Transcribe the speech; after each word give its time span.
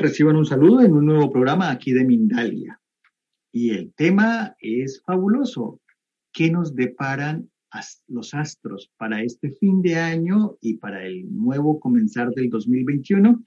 Reciban 0.00 0.36
un 0.36 0.46
saludo 0.46 0.80
en 0.80 0.94
un 0.94 1.04
nuevo 1.04 1.30
programa 1.30 1.70
aquí 1.70 1.92
de 1.92 2.06
Mindalia. 2.06 2.80
Y 3.52 3.68
el 3.70 3.92
tema 3.92 4.56
es 4.58 5.02
fabuloso. 5.04 5.78
¿Qué 6.32 6.50
nos 6.50 6.74
deparan 6.74 7.50
los 8.08 8.32
astros 8.32 8.90
para 8.96 9.22
este 9.22 9.50
fin 9.50 9.82
de 9.82 9.96
año 9.96 10.56
y 10.62 10.78
para 10.78 11.04
el 11.04 11.30
nuevo 11.30 11.78
comenzar 11.78 12.30
del 12.30 12.48
2021? 12.48 13.44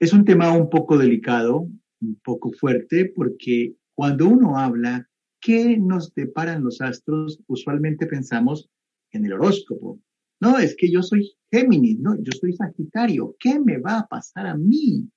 Es 0.00 0.12
un 0.12 0.24
tema 0.24 0.52
un 0.52 0.68
poco 0.68 0.98
delicado, 0.98 1.68
un 2.00 2.20
poco 2.24 2.50
fuerte, 2.50 3.12
porque 3.14 3.76
cuando 3.94 4.26
uno 4.26 4.58
habla, 4.58 5.08
¿qué 5.40 5.78
nos 5.78 6.12
deparan 6.14 6.64
los 6.64 6.80
astros? 6.80 7.40
Usualmente 7.46 8.08
pensamos 8.08 8.68
en 9.12 9.26
el 9.26 9.34
horóscopo. 9.34 10.00
No, 10.42 10.58
es 10.58 10.74
que 10.76 10.90
yo 10.90 11.04
soy 11.04 11.36
Géminis, 11.52 12.00
no, 12.00 12.20
yo 12.20 12.32
soy 12.32 12.52
Sagitario. 12.52 13.36
¿Qué 13.38 13.60
me 13.60 13.78
va 13.78 14.00
a 14.00 14.08
pasar 14.08 14.48
a 14.48 14.56
mí? 14.56 15.08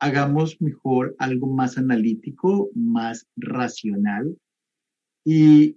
Hagamos 0.00 0.60
mejor 0.60 1.14
algo 1.20 1.46
más 1.46 1.78
analítico, 1.78 2.70
más 2.74 3.28
racional 3.36 4.36
y 5.24 5.76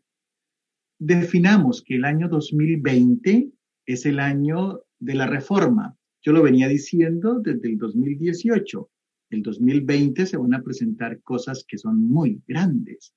definamos 0.98 1.84
que 1.84 1.98
el 1.98 2.06
año 2.06 2.28
2020 2.28 3.52
es 3.86 4.06
el 4.08 4.20
año 4.20 4.80
de 4.98 5.14
la 5.14 5.28
reforma. 5.28 5.96
Yo 6.24 6.32
lo 6.32 6.42
venía 6.42 6.68
diciendo 6.68 7.40
desde 7.40 7.70
el 7.70 7.78
2018. 7.78 8.90
El 9.30 9.44
2020 9.44 10.26
se 10.26 10.38
van 10.38 10.56
a 10.56 10.64
presentar 10.64 11.22
cosas 11.22 11.64
que 11.68 11.78
son 11.78 12.02
muy 12.02 12.42
grandes. 12.48 13.14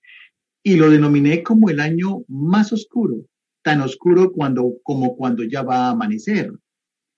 Y 0.63 0.77
lo 0.77 0.91
denominé 0.91 1.43
como 1.43 1.71
el 1.71 1.81
año 1.81 2.23
más 2.29 2.71
oscuro, 2.75 3.25
tan 3.67 3.81
oscuro 3.81 4.31
cuando, 4.31 4.75
como 4.85 5.17
cuando 5.17 5.43
ya 5.43 5.65
va 5.65 5.89
a 5.89 5.91
amanecer. 5.91 6.53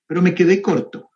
Pero 0.06 0.22
me 0.22 0.34
quedé 0.34 0.62
corto, 0.62 1.10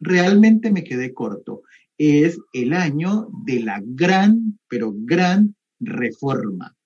realmente 0.00 0.72
me 0.72 0.82
quedé 0.82 1.14
corto. 1.14 1.62
Es 1.96 2.36
el 2.52 2.72
año 2.72 3.28
de 3.44 3.60
la 3.60 3.80
gran, 3.80 4.58
pero 4.68 4.92
gran 4.92 5.54
reforma. 5.78 6.76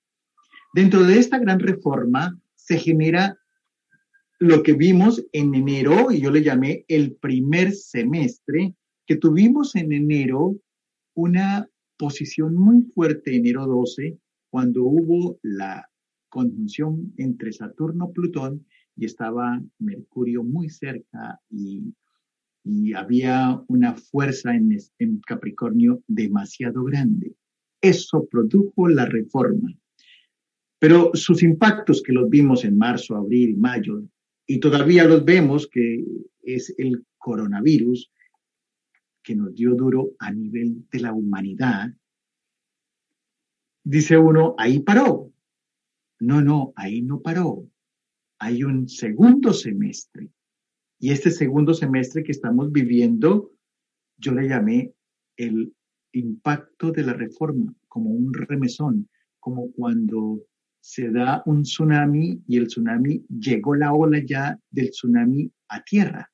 Dentro 0.75 1.05
de 1.05 1.19
esta 1.19 1.39
gran 1.39 1.59
reforma 1.59 2.39
se 2.55 2.77
genera 2.77 3.39
lo 4.41 4.63
que 4.63 4.75
vimos 4.75 5.25
en 5.33 5.55
enero, 5.55 6.13
y 6.13 6.21
yo 6.21 6.31
le 6.31 6.43
llamé 6.43 6.85
el 6.89 7.17
primer 7.17 7.73
semestre, 7.73 8.75
que 9.07 9.17
tuvimos 9.17 9.75
en 9.75 9.91
enero 9.93 10.55
una 11.15 11.67
posición 11.97 12.57
muy 12.57 12.83
fuerte, 12.95 13.37
enero 13.37 13.65
12, 13.67 14.19
cuando 14.51 14.85
hubo 14.85 15.39
la 15.41 15.89
conjunción 16.37 17.15
entre 17.17 17.51
Saturno-Plutón 17.51 18.67
y 18.95 19.07
estaba 19.07 19.59
Mercurio 19.79 20.45
muy 20.45 20.69
cerca 20.69 21.41
y, 21.51 21.95
había 22.97 23.63
una 23.69 23.95
fuerza 23.95 24.53
en, 24.53 24.77
en 24.99 25.21
Capricornio 25.21 26.03
demasiado 26.09 26.83
grande. 26.83 27.37
Eso 27.81 28.27
produjo 28.29 28.89
la 28.89 29.07
reforma. 29.07 29.73
Pero 30.81 31.13
sus 31.15 31.45
impactos 31.45 32.03
que 32.03 32.13
los 32.13 32.29
vimos 32.29 32.65
en 32.65 32.77
marzo, 32.77 33.15
abril, 33.15 33.57
mayo, 33.57 34.03
y 34.49 34.59
todavía 34.59 35.05
los 35.05 35.25
vemos, 35.25 35.69
que 35.69 36.05
es 36.43 36.75
el 36.77 37.07
coronavirus, 37.19 38.11
que 39.23 39.37
nos 39.37 39.55
dio 39.55 39.77
duro 39.77 40.11
a 40.19 40.33
nivel 40.33 40.89
de 40.91 41.01
la 41.01 41.13
humanidad, 41.13 41.95
dice 43.85 44.19
uno, 44.19 44.57
ahí 44.59 44.81
paró, 44.81 45.33
no, 46.21 46.43
no, 46.43 46.73
ahí 46.77 47.03
no 47.03 47.21
paró. 47.21 47.69
Hay 48.39 48.65
un 48.65 48.89
segundo 48.89 49.53
semestre. 49.53 50.31
Y 50.99 51.11
este 51.11 51.31
segundo 51.31 51.75
semestre 51.75 52.23
que 52.23 52.33
estamos 52.33 52.73
viviendo, 52.73 53.53
yo 54.17 54.33
le 54.33 54.49
llamé 54.49 54.95
el 55.37 55.75
impacto 56.13 56.91
de 56.91 57.03
la 57.03 57.13
reforma, 57.13 57.75
como 57.89 58.11
un 58.11 58.33
remesón, 58.33 59.09
como 59.41 59.71
cuando 59.73 60.43
se 60.81 61.11
da 61.11 61.43
un 61.47 61.63
tsunami 61.63 62.43
y 62.47 62.57
el 62.57 62.69
tsunami 62.69 63.25
llegó 63.29 63.75
la 63.75 63.93
ola 63.93 64.23
ya 64.25 64.59
del 64.71 64.91
tsunami 64.91 65.51
a 65.69 65.83
tierra. 65.83 66.31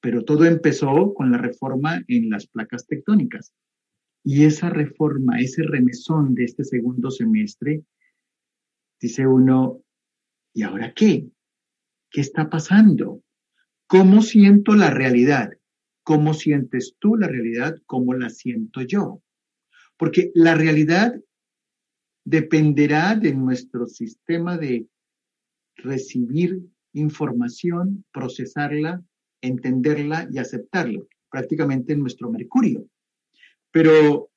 Pero 0.00 0.24
todo 0.24 0.44
empezó 0.44 1.12
con 1.14 1.32
la 1.32 1.38
reforma 1.38 2.02
en 2.06 2.30
las 2.30 2.46
placas 2.46 2.86
tectónicas. 2.86 3.52
Y 4.24 4.44
esa 4.44 4.70
reforma, 4.70 5.40
ese 5.40 5.62
remesón 5.64 6.34
de 6.34 6.44
este 6.44 6.64
segundo 6.64 7.10
semestre, 7.10 7.82
dice 9.00 9.26
uno, 9.26 9.82
¿y 10.52 10.62
ahora 10.62 10.92
qué? 10.94 11.28
¿Qué 12.10 12.20
está 12.20 12.48
pasando? 12.50 13.22
¿Cómo 13.86 14.22
siento 14.22 14.74
la 14.74 14.90
realidad? 14.90 15.50
¿Cómo 16.02 16.34
sientes 16.34 16.96
tú 16.98 17.16
la 17.16 17.28
realidad? 17.28 17.76
¿Cómo 17.86 18.14
la 18.14 18.30
siento 18.30 18.82
yo? 18.82 19.22
Porque 19.96 20.30
la 20.34 20.54
realidad 20.54 21.14
dependerá 22.24 23.14
de 23.14 23.34
nuestro 23.34 23.86
sistema 23.86 24.58
de 24.58 24.86
recibir 25.76 26.60
información, 26.92 28.04
procesarla, 28.12 29.02
entenderla 29.40 30.28
y 30.30 30.38
aceptarla, 30.38 31.00
prácticamente 31.30 31.92
en 31.92 32.00
nuestro 32.00 32.30
mercurio. 32.30 32.86
Pero 33.70 34.30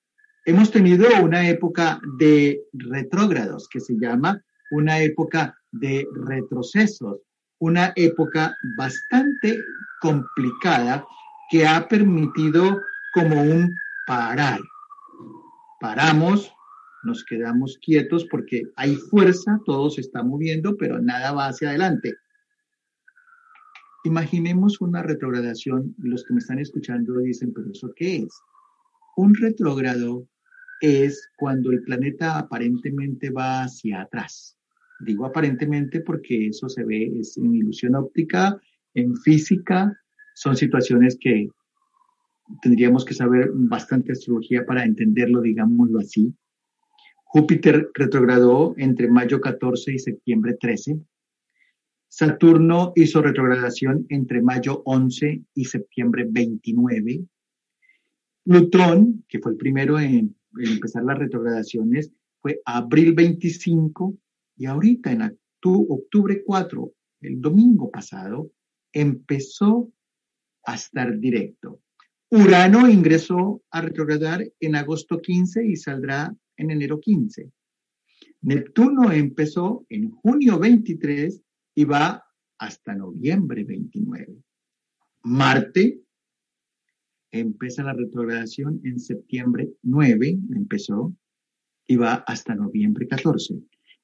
hemos 0.45 0.71
tenido 0.71 1.07
una 1.23 1.49
época 1.49 1.99
de 2.17 2.61
retrógrados 2.73 3.67
que 3.67 3.79
se 3.79 3.95
llama 3.99 4.43
una 4.71 4.99
época 4.99 5.55
de 5.71 6.07
retrocesos, 6.25 7.19
una 7.59 7.93
época 7.95 8.57
bastante 8.77 9.63
complicada 10.01 11.05
que 11.49 11.67
ha 11.67 11.87
permitido 11.87 12.81
como 13.13 13.41
un 13.41 13.75
parar. 14.07 14.59
Paramos, 15.79 16.51
nos 17.03 17.23
quedamos 17.23 17.77
quietos 17.81 18.25
porque 18.25 18.63
hay 18.75 18.95
fuerza, 18.95 19.59
todo 19.65 19.89
se 19.89 20.01
está 20.01 20.23
moviendo, 20.23 20.77
pero 20.77 20.99
nada 20.99 21.33
va 21.33 21.47
hacia 21.47 21.69
adelante. 21.69 22.15
Imaginemos 24.03 24.81
una 24.81 25.03
retrogradación, 25.03 25.93
los 25.99 26.23
que 26.23 26.33
me 26.33 26.39
están 26.39 26.59
escuchando 26.59 27.17
dicen, 27.19 27.53
pero 27.53 27.71
¿eso 27.71 27.91
qué 27.95 28.17
es? 28.17 28.41
Un 29.17 29.35
retrógrado 29.35 30.25
es 30.79 31.29
cuando 31.37 31.71
el 31.71 31.83
planeta 31.83 32.39
aparentemente 32.39 33.29
va 33.29 33.63
hacia 33.63 34.01
atrás. 34.01 34.57
Digo 35.03 35.25
aparentemente 35.25 36.01
porque 36.01 36.47
eso 36.47 36.69
se 36.69 36.83
ve 36.83 37.11
es 37.19 37.37
en 37.37 37.55
ilusión 37.55 37.95
óptica, 37.95 38.59
en 38.93 39.15
física, 39.17 39.97
son 40.35 40.55
situaciones 40.55 41.17
que 41.19 41.49
tendríamos 42.61 43.05
que 43.05 43.13
saber 43.13 43.49
bastante 43.53 44.11
astrología 44.11 44.65
para 44.65 44.83
entenderlo, 44.83 45.41
digámoslo 45.41 45.99
así. 45.99 46.33
Júpiter 47.23 47.89
retrogradó 47.93 48.73
entre 48.77 49.09
mayo 49.09 49.39
14 49.39 49.93
y 49.93 49.99
septiembre 49.99 50.57
13. 50.59 50.99
Saturno 52.09 52.91
hizo 52.95 53.21
retrogradación 53.21 54.05
entre 54.09 54.41
mayo 54.41 54.81
11 54.85 55.41
y 55.55 55.65
septiembre 55.65 56.25
29. 56.29 57.21
Plutón, 58.43 59.23
que 59.29 59.39
fue 59.39 59.53
el 59.53 59.57
primero 59.57 59.97
en, 59.97 60.35
en 60.59 60.71
empezar 60.73 61.03
las 61.05 61.17
retrogradaciones, 61.17 62.11
fue 62.41 62.59
abril 62.65 63.13
25 63.13 64.17
y 64.61 64.67
ahorita 64.67 65.11
en 65.11 65.39
octubre 65.63 66.43
4, 66.45 66.93
el 67.21 67.41
domingo 67.41 67.89
pasado, 67.89 68.51
empezó 68.93 69.91
a 70.63 70.75
estar 70.75 71.17
directo. 71.17 71.81
Urano 72.29 72.87
ingresó 72.87 73.63
a 73.71 73.81
retrogradar 73.81 74.45
en 74.59 74.75
agosto 74.75 75.19
15 75.19 75.65
y 75.65 75.75
saldrá 75.77 76.31
en 76.57 76.69
enero 76.69 76.99
15. 76.99 77.51
Neptuno 78.41 79.11
empezó 79.11 79.83
en 79.89 80.11
junio 80.11 80.59
23 80.59 81.41
y 81.73 81.85
va 81.85 82.23
hasta 82.59 82.93
noviembre 82.93 83.63
29. 83.63 84.43
Marte 85.23 86.01
empieza 87.31 87.83
la 87.83 87.93
retrogradación 87.93 88.79
en 88.83 88.99
septiembre 88.99 89.71
9, 89.81 90.37
empezó, 90.53 91.15
y 91.87 91.95
va 91.95 92.23
hasta 92.27 92.53
noviembre 92.53 93.07
14. 93.07 93.55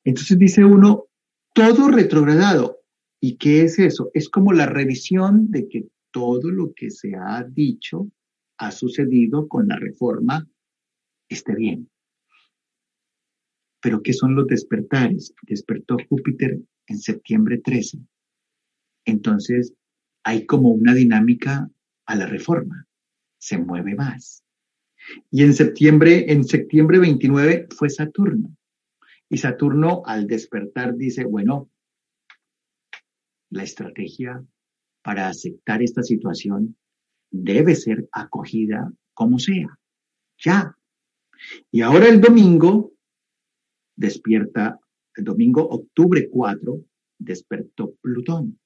Entonces 0.08 0.40
dice 0.40 0.64
uno, 0.64 1.08
todo 1.54 1.90
retrogradado. 1.90 2.80
¿Y 3.20 3.36
qué 3.36 3.64
es 3.64 3.78
eso? 3.78 4.10
Es 4.14 4.30
como 4.30 4.54
la 4.54 4.66
revisión 4.66 5.52
de 5.52 5.68
que 5.68 5.90
todo 6.12 6.50
lo 6.50 6.72
que 6.74 6.92
se 6.92 7.14
ha 7.16 7.44
dicho 7.44 8.10
ha 8.58 8.72
sucedido 8.72 9.50
con 9.50 9.68
la 9.68 9.76
reforma 9.76 10.48
esté 11.28 11.56
bien. 11.56 11.90
Pero 13.82 14.02
¿qué 14.02 14.14
son 14.14 14.34
los 14.34 14.48
despertares? 14.48 15.34
Despertó 15.42 15.98
Júpiter 16.08 16.58
en 16.88 16.98
septiembre 17.00 17.58
13. 17.58 18.00
Entonces 19.04 19.74
hay 20.24 20.46
como 20.46 20.70
una 20.70 20.94
dinámica 20.94 21.70
a 22.06 22.16
la 22.16 22.28
reforma, 22.28 22.88
se 23.40 23.58
mueve 23.58 23.94
más. 23.94 24.42
Y 25.32 25.44
en 25.44 25.54
septiembre, 25.54 26.32
en 26.32 26.46
septiembre 26.46 27.00
29 27.00 27.68
fue 27.76 27.90
Saturno. 27.90 28.56
Y 29.30 29.38
Saturno 29.38 30.04
al 30.06 30.28
despertar 30.28 30.96
dice, 30.96 31.26
bueno, 31.26 31.70
la 33.50 33.64
estrategia 33.64 34.44
para 35.04 35.28
aceptar 35.28 35.82
esta 35.82 36.04
situación 36.04 36.78
debe 37.32 37.76
ser 37.76 38.08
acogida 38.12 38.92
como 39.14 39.40
sea, 39.40 39.80
ya. 40.38 40.76
Y 41.72 41.82
ahora 41.82 42.08
el 42.08 42.22
domingo 42.22 42.94
despierta, 43.96 44.80
el 45.16 45.24
domingo 45.24 45.68
octubre 45.68 46.30
4, 46.30 46.86
despertó 47.20 47.96
Plutón. 48.02 48.60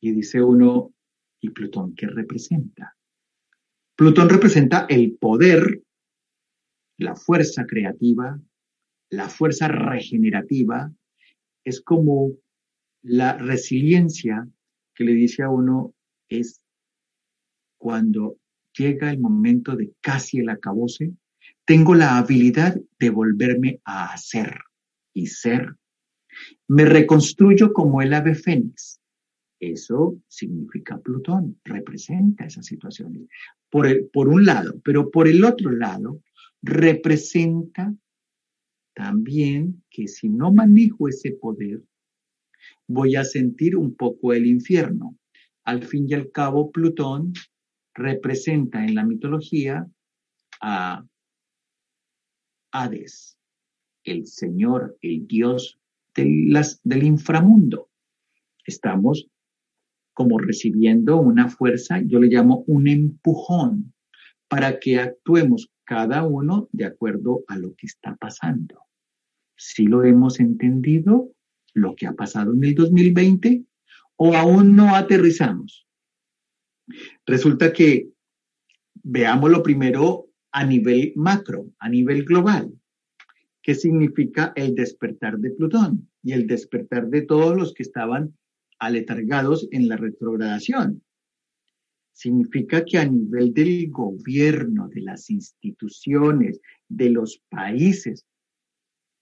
Y 0.00 0.12
dice 0.12 0.42
uno, 0.42 0.92
¿y 1.40 1.50
Plutón 1.50 1.94
qué 1.94 2.06
representa? 2.06 2.96
Plutón 3.94 4.28
representa 4.28 4.86
el 4.88 5.16
poder, 5.16 5.82
la 6.98 7.14
fuerza 7.16 7.64
creativa, 7.64 8.38
la 9.10 9.28
fuerza 9.28 9.68
regenerativa, 9.68 10.92
es 11.64 11.80
como 11.80 12.32
la 13.02 13.36
resiliencia 13.36 14.48
que 14.94 15.04
le 15.04 15.12
dice 15.12 15.42
a 15.42 15.50
uno 15.50 15.94
es 16.28 16.62
cuando 17.78 18.38
llega 18.76 19.10
el 19.10 19.20
momento 19.20 19.76
de 19.76 19.92
casi 20.00 20.38
el 20.38 20.48
acabose, 20.48 21.12
tengo 21.64 21.94
la 21.94 22.18
habilidad 22.18 22.76
de 22.98 23.10
volverme 23.10 23.80
a 23.84 24.12
hacer 24.12 24.58
y 25.12 25.26
ser. 25.26 25.76
Me 26.68 26.84
reconstruyo 26.84 27.72
como 27.72 28.02
el 28.02 28.12
ave 28.12 28.34
fénix. 28.34 29.00
Eso 29.58 30.20
significa 30.28 30.98
Plutón, 30.98 31.58
representa 31.64 32.44
esas 32.44 32.66
situaciones. 32.66 33.22
Por, 33.70 34.10
por 34.10 34.28
un 34.28 34.44
lado, 34.44 34.80
pero 34.84 35.10
por 35.10 35.28
el 35.28 35.44
otro 35.44 35.70
lado, 35.70 36.20
representa 36.62 37.94
también 38.96 39.84
que 39.90 40.08
si 40.08 40.30
no 40.30 40.54
manejo 40.54 41.06
ese 41.06 41.32
poder, 41.32 41.82
voy 42.88 43.14
a 43.14 43.24
sentir 43.24 43.76
un 43.76 43.94
poco 43.94 44.32
el 44.32 44.46
infierno. 44.46 45.18
Al 45.64 45.84
fin 45.84 46.06
y 46.08 46.14
al 46.14 46.30
cabo, 46.32 46.72
Plutón 46.72 47.34
representa 47.92 48.82
en 48.82 48.94
la 48.94 49.04
mitología 49.04 49.86
a 50.62 51.04
Hades, 52.72 53.36
el 54.02 54.26
señor, 54.26 54.96
el 55.02 55.26
dios 55.26 55.78
del 56.14 57.02
inframundo. 57.02 57.90
Estamos 58.64 59.28
como 60.14 60.38
recibiendo 60.38 61.20
una 61.20 61.50
fuerza, 61.50 62.00
yo 62.00 62.18
le 62.18 62.28
llamo 62.28 62.64
un 62.66 62.88
empujón, 62.88 63.92
para 64.48 64.78
que 64.78 64.98
actuemos 64.98 65.70
cada 65.84 66.24
uno 66.24 66.70
de 66.72 66.86
acuerdo 66.86 67.44
a 67.48 67.58
lo 67.58 67.74
que 67.74 67.86
está 67.86 68.16
pasando. 68.16 68.85
Si 69.56 69.84
lo 69.84 70.04
hemos 70.04 70.40
entendido, 70.40 71.32
lo 71.74 71.94
que 71.94 72.06
ha 72.06 72.12
pasado 72.12 72.52
en 72.52 72.64
el 72.64 72.74
2020, 72.74 73.64
o 74.16 74.34
aún 74.34 74.76
no 74.76 74.94
aterrizamos. 74.94 75.86
Resulta 77.26 77.72
que 77.72 78.08
veámoslo 79.02 79.62
primero 79.62 80.28
a 80.52 80.64
nivel 80.64 81.12
macro, 81.16 81.70
a 81.78 81.88
nivel 81.88 82.24
global. 82.24 82.72
¿Qué 83.62 83.74
significa 83.74 84.52
el 84.56 84.74
despertar 84.74 85.38
de 85.38 85.50
Plutón 85.50 86.08
y 86.22 86.32
el 86.32 86.46
despertar 86.46 87.08
de 87.08 87.22
todos 87.22 87.56
los 87.56 87.74
que 87.74 87.82
estaban 87.82 88.36
aletargados 88.78 89.68
en 89.72 89.88
la 89.88 89.96
retrogradación? 89.96 91.02
Significa 92.12 92.84
que 92.84 92.98
a 92.98 93.04
nivel 93.04 93.52
del 93.52 93.90
gobierno, 93.90 94.88
de 94.88 95.02
las 95.02 95.28
instituciones, 95.28 96.60
de 96.88 97.10
los 97.10 97.42
países, 97.50 98.24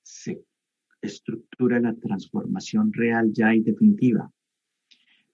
se 0.05 0.45
estructura 1.03 1.81
la 1.81 1.95
transformación 1.95 2.93
real 2.93 3.33
ya 3.33 3.55
y 3.55 3.61
definitiva. 3.61 4.31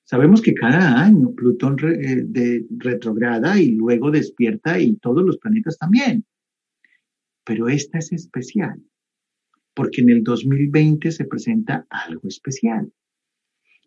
Sabemos 0.05 0.43
que 0.43 0.55
cada 0.55 1.00
año 1.00 1.32
Plutón 1.34 1.76
eh, 1.84 2.64
retrograda 2.78 3.61
y 3.61 3.72
luego 3.72 4.11
despierta 4.11 4.81
y 4.81 4.96
todos 4.96 5.25
los 5.25 5.38
planetas 5.38 5.78
también. 5.78 6.25
Pero 7.44 7.69
esta 7.69 7.99
es 7.99 8.12
especial, 8.12 8.82
porque 9.75 10.00
en 10.00 10.11
el 10.11 10.25
2020 10.25 11.12
se 11.12 11.25
presenta 11.26 11.87
algo 11.90 12.26
especial. 12.26 12.93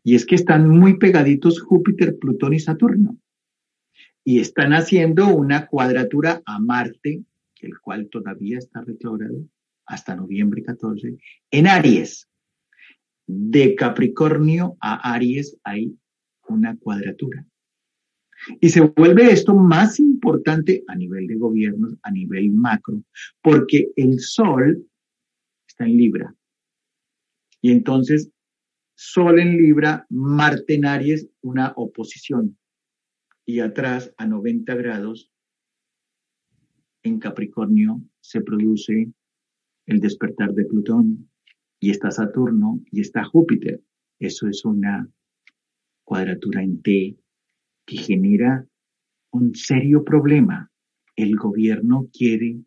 Y 0.03 0.15
es 0.15 0.25
que 0.25 0.36
están 0.36 0.69
muy 0.69 0.97
pegaditos 0.97 1.62
Júpiter, 1.62 2.18
Plutón 2.18 2.53
y 2.53 2.59
Saturno. 2.59 3.18
Y 4.24 4.39
están 4.39 4.71
haciendo 4.74 5.27
una 5.27 5.68
cuadratura 5.68 6.41
a 6.45 6.59
Marte, 6.59 7.24
el 7.62 7.79
cual 7.79 8.09
todavía 8.09 8.57
está 8.57 8.81
retrogrado, 8.81 9.45
hasta 9.85 10.15
noviembre 10.15 10.63
14, 10.63 11.18
en 11.51 11.68
Aries. 11.68 12.27
De 13.25 13.75
Capricornio 13.75 14.77
a 14.81 15.13
Aries 15.13 15.57
hay 15.63 15.97
una 16.47 16.75
cuadratura. 16.77 17.45
Y 18.59 18.69
se 18.69 18.81
vuelve 18.81 19.31
esto 19.31 19.56
más 19.56 20.00
importante 20.00 20.83
a 20.88 20.95
nivel 20.95 21.27
de 21.27 21.35
gobiernos, 21.35 21.95
a 22.03 22.12
nivel 22.12 22.51
macro, 22.51 23.01
porque 23.41 23.91
el 23.95 24.19
Sol 24.19 24.85
está 25.68 25.86
en 25.86 25.97
Libra. 25.97 26.36
Y 27.62 27.71
entonces, 27.71 28.29
Sol 28.95 29.39
en 29.39 29.57
Libra, 29.57 30.06
Marte 30.09 30.75
en 30.75 30.86
Aries, 30.86 31.29
una 31.41 31.74
oposición. 31.77 32.57
Y 33.46 33.60
atrás, 33.60 34.13
a 34.17 34.27
90 34.27 34.75
grados, 34.75 35.31
en 37.03 37.19
Capricornio, 37.19 38.01
se 38.22 38.41
produce 38.41 39.12
el 39.85 39.99
despertar 39.99 40.53
de 40.53 40.65
Plutón, 40.65 41.29
y 41.79 41.89
está 41.89 42.11
Saturno, 42.11 42.79
y 42.91 43.01
está 43.01 43.23
Júpiter. 43.25 43.81
Eso 44.19 44.47
es 44.47 44.63
una 44.63 45.09
cuadratura 46.05 46.63
en 46.63 46.81
T 46.81 47.17
que 47.85 47.97
genera 47.97 48.65
un 49.31 49.53
serio 49.55 50.03
problema. 50.03 50.71
El 51.15 51.35
gobierno 51.35 52.09
quiere 52.13 52.63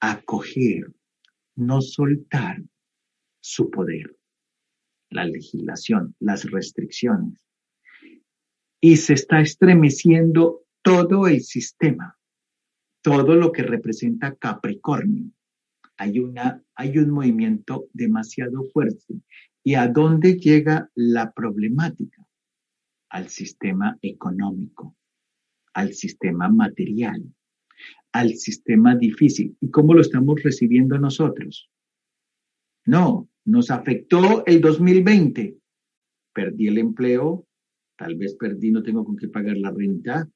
acoger, 0.00 0.92
no 1.56 1.80
soltar 1.80 2.62
su 3.40 3.70
poder, 3.70 4.14
la 5.08 5.24
legislación, 5.24 6.14
las 6.20 6.50
restricciones. 6.50 7.40
Y 8.80 8.98
se 8.98 9.14
está 9.14 9.40
estremeciendo 9.40 10.66
todo 10.82 11.26
el 11.26 11.40
sistema, 11.40 12.18
todo 13.00 13.34
lo 13.34 13.50
que 13.52 13.62
representa 13.62 14.34
Capricornio 14.34 15.33
hay, 15.96 16.18
una, 16.18 16.62
hay 16.74 16.98
un 16.98 17.10
movimiento 17.10 17.86
demasiado 17.92 18.64
fuerte. 18.72 19.20
¿Y 19.62 19.74
a 19.74 19.88
dónde 19.88 20.34
llega 20.34 20.90
la 20.94 21.32
problemática? 21.32 22.26
Al 23.10 23.28
sistema 23.28 23.96
económico, 24.02 24.96
al 25.72 25.94
sistema 25.94 26.48
material, 26.48 27.22
al 28.12 28.34
sistema 28.34 28.96
difícil. 28.96 29.56
¿Y 29.60 29.70
cómo 29.70 29.94
lo 29.94 30.00
estamos 30.00 30.42
recibiendo 30.42 30.98
nosotros? 30.98 31.70
No, 32.86 33.28
nos 33.44 33.70
afectó 33.70 34.44
el 34.46 34.60
2020. 34.60 35.56
Perdí 36.32 36.68
el 36.68 36.78
empleo, 36.78 37.46
tal 37.96 38.16
vez 38.16 38.34
perdí, 38.34 38.70
no 38.70 38.82
tengo 38.82 39.04
con 39.04 39.16
qué 39.16 39.28
pagar 39.28 39.56
la 39.56 39.70
renta, 39.70 40.28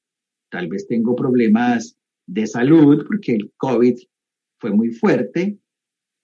tal 0.49 0.67
vez 0.67 0.87
tengo 0.87 1.15
problemas 1.15 1.97
de 2.25 2.47
salud 2.47 3.05
porque 3.07 3.33
el 3.33 3.51
COVID 3.57 3.95
fue 4.59 4.71
muy 4.71 4.91
fuerte, 4.91 5.57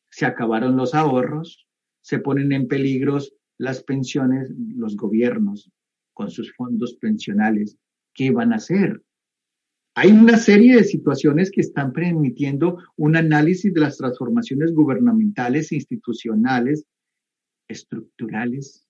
se 0.10 0.26
acabaron 0.26 0.78
los 0.78 0.94
ahorros, 0.94 1.68
se 2.02 2.20
ponen 2.20 2.52
en 2.52 2.68
peligro 2.68 3.18
las 3.58 3.84
pensiones, 3.84 4.52
los 4.76 4.96
gobiernos 4.96 5.72
con 6.14 6.30
sus 6.30 6.54
fondos 6.54 6.96
pensionales. 6.96 7.78
¿Qué 8.14 8.32
van 8.32 8.54
a 8.54 8.58
hacer? 8.58 9.02
Hay 9.96 10.12
una 10.12 10.38
serie 10.38 10.76
de 10.76 10.84
situaciones 10.84 11.52
que 11.52 11.62
están 11.62 11.94
permitiendo 11.94 12.84
un 12.98 13.16
análisis 13.16 13.74
de 13.74 13.80
las 13.80 13.98
transformaciones 13.98 14.74
gubernamentales, 14.74 15.72
institucionales, 15.72 16.86
estructurales 17.68 18.86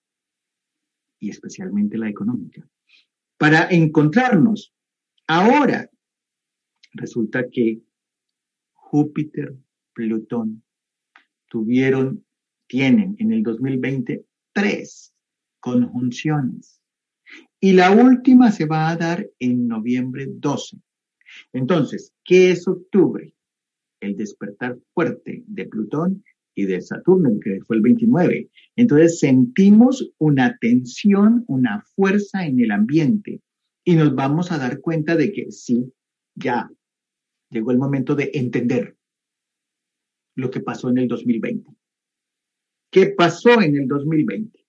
y 1.20 1.30
especialmente 1.30 1.98
la 1.98 2.10
económica. 2.10 2.68
Para 3.38 3.68
encontrarnos 3.70 4.74
ahora, 5.28 5.90
resulta 6.94 7.50
que 7.50 7.82
Júpiter, 8.96 9.54
Plutón 9.94 10.64
tuvieron, 11.50 12.24
tienen 12.66 13.18
en 13.20 13.34
el 13.34 13.44
2020 13.44 14.26
tres 14.54 15.14
conjunciones. 15.60 16.80
Y 17.60 17.74
la 17.74 17.92
última 17.92 18.54
se 18.54 18.66
va 18.66 18.90
a 18.90 18.96
dar 18.96 19.30
en 19.40 19.68
noviembre 19.68 20.28
12. 20.30 20.78
Entonces, 21.52 22.14
¿qué 22.24 22.52
es 22.52 22.70
octubre? 22.70 23.34
El 24.00 24.16
despertar 24.16 24.80
fuerte 24.94 25.44
de 25.46 25.66
Plutón 25.66 26.24
y 26.56 26.64
de 26.64 26.80
Saturno, 26.80 27.38
que 27.44 27.60
fue 27.68 27.76
el 27.76 27.82
29. 27.82 28.50
Entonces 28.78 29.20
sentimos 29.20 30.10
una 30.20 30.58
tensión, 30.62 31.44
una 31.48 31.82
fuerza 31.98 32.46
en 32.46 32.62
el 32.62 32.72
ambiente 32.72 33.42
y 33.84 33.96
nos 33.96 34.16
vamos 34.16 34.54
a 34.54 34.58
dar 34.58 34.80
cuenta 34.80 35.18
de 35.18 35.34
que 35.34 35.52
sí, 35.52 35.92
ya 36.34 36.70
llegó 37.56 37.72
el 37.72 37.78
momento 37.78 38.16
de 38.16 38.32
entender 38.34 38.98
lo 40.36 40.52
que 40.52 40.60
pasó 40.60 40.90
en 40.90 40.98
el 40.98 41.08
2020. 41.08 41.72
¿Qué 42.92 43.08
pasó 43.08 43.62
en 43.62 43.76
el 43.78 43.88
2020? 43.88 44.66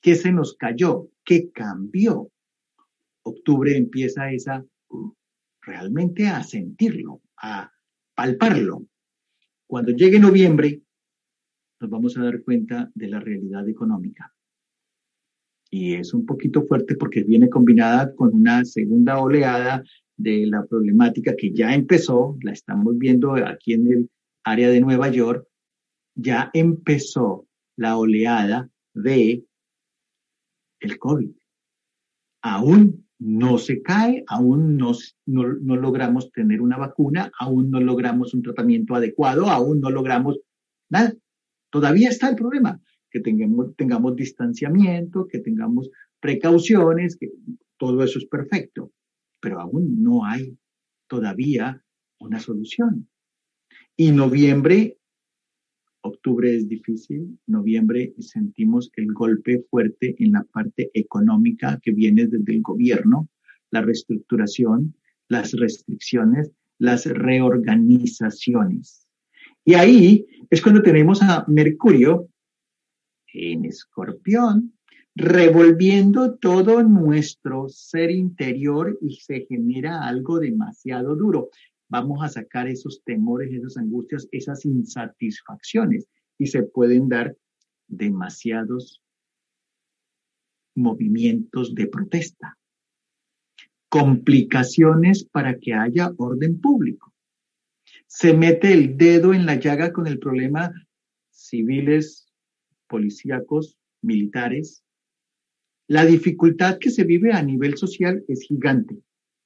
¿Qué 0.00 0.14
se 0.14 0.32
nos 0.32 0.56
cayó? 0.56 1.08
¿Qué 1.24 1.50
cambió? 1.50 2.30
Octubre 3.22 3.76
empieza 3.76 4.30
esa 4.30 4.64
realmente 5.62 6.28
a 6.28 6.42
sentirlo, 6.42 7.20
a 7.36 7.70
palparlo. 8.14 8.86
Cuando 9.66 9.92
llegue 9.92 10.18
noviembre, 10.18 10.82
nos 11.80 11.90
vamos 11.90 12.16
a 12.16 12.22
dar 12.22 12.42
cuenta 12.42 12.90
de 12.94 13.08
la 13.08 13.20
realidad 13.20 13.68
económica. 13.68 14.32
Y 15.70 15.94
es 15.94 16.14
un 16.14 16.24
poquito 16.24 16.66
fuerte 16.66 16.96
porque 16.96 17.22
viene 17.22 17.48
combinada 17.48 18.14
con 18.14 18.34
una 18.34 18.64
segunda 18.64 19.18
oleada 19.18 19.84
de 20.22 20.46
la 20.46 20.64
problemática 20.66 21.34
que 21.36 21.52
ya 21.52 21.74
empezó, 21.74 22.36
la 22.42 22.52
estamos 22.52 22.96
viendo 22.98 23.34
aquí 23.34 23.72
en 23.74 23.86
el 23.90 24.10
área 24.44 24.68
de 24.68 24.80
Nueva 24.80 25.08
York, 25.08 25.46
ya 26.14 26.50
empezó 26.52 27.46
la 27.76 27.96
oleada 27.96 28.68
de 28.94 29.44
el 30.80 30.98
COVID. 30.98 31.30
Aún 32.42 33.06
no 33.18 33.58
se 33.58 33.82
cae, 33.82 34.24
aún 34.26 34.76
no, 34.76 34.92
no, 35.26 35.76
logramos 35.76 36.30
tener 36.32 36.60
una 36.60 36.78
vacuna, 36.78 37.30
aún 37.38 37.70
no 37.70 37.80
logramos 37.80 38.34
un 38.34 38.42
tratamiento 38.42 38.94
adecuado, 38.94 39.48
aún 39.48 39.80
no 39.80 39.90
logramos 39.90 40.38
nada. 40.90 41.14
Todavía 41.70 42.08
está 42.08 42.28
el 42.28 42.36
problema, 42.36 42.80
que 43.10 43.20
tengamos, 43.20 43.76
tengamos 43.76 44.16
distanciamiento, 44.16 45.26
que 45.28 45.38
tengamos 45.38 45.90
precauciones, 46.18 47.16
que 47.16 47.30
todo 47.78 48.02
eso 48.02 48.18
es 48.18 48.26
perfecto, 48.26 48.90
pero 49.40 49.60
aún 49.60 50.02
no 50.02 50.24
hay 50.24 50.56
todavía 51.08 51.82
una 52.18 52.38
solución. 52.38 53.08
Y 53.96 54.12
noviembre 54.12 55.00
Octubre 56.02 56.54
es 56.54 56.68
difícil, 56.68 57.38
noviembre 57.46 58.14
sentimos 58.18 58.90
el 58.96 59.12
golpe 59.12 59.64
fuerte 59.70 60.14
en 60.18 60.32
la 60.32 60.44
parte 60.44 60.90
económica 60.94 61.78
que 61.82 61.92
viene 61.92 62.26
desde 62.26 62.54
el 62.54 62.62
gobierno, 62.62 63.28
la 63.70 63.82
reestructuración, 63.82 64.94
las 65.28 65.52
restricciones, 65.52 66.50
las 66.78 67.04
reorganizaciones. 67.04 69.06
Y 69.64 69.74
ahí 69.74 70.26
es 70.48 70.62
cuando 70.62 70.82
tenemos 70.82 71.20
a 71.22 71.44
Mercurio 71.48 72.28
en 73.34 73.66
escorpión, 73.66 74.72
revolviendo 75.20 76.34
todo 76.34 76.82
nuestro 76.82 77.68
ser 77.68 78.10
interior 78.10 78.98
y 79.00 79.16
se 79.16 79.46
genera 79.46 80.06
algo 80.06 80.38
demasiado 80.38 81.14
duro 81.14 81.50
vamos 81.90 82.22
a 82.22 82.28
sacar 82.28 82.68
esos 82.68 83.02
temores, 83.04 83.52
esas 83.52 83.76
angustias, 83.76 84.28
esas 84.30 84.64
insatisfacciones 84.64 86.06
y 86.38 86.46
se 86.46 86.62
pueden 86.62 87.08
dar 87.08 87.36
demasiados 87.88 89.02
movimientos 90.76 91.74
de 91.74 91.88
protesta, 91.88 92.56
complicaciones 93.88 95.24
para 95.24 95.58
que 95.58 95.74
haya 95.74 96.12
orden 96.16 96.60
público. 96.60 97.12
Se 98.06 98.32
mete 98.34 98.72
el 98.72 98.96
dedo 98.96 99.34
en 99.34 99.44
la 99.44 99.56
llaga 99.56 99.92
con 99.92 100.06
el 100.06 100.20
problema 100.20 100.72
civiles, 101.30 102.28
policíacos, 102.86 103.76
militares. 104.00 104.84
La 105.90 106.06
dificultad 106.06 106.78
que 106.78 106.88
se 106.88 107.02
vive 107.02 107.32
a 107.32 107.42
nivel 107.42 107.76
social 107.76 108.24
es 108.28 108.42
gigante, 108.42 109.02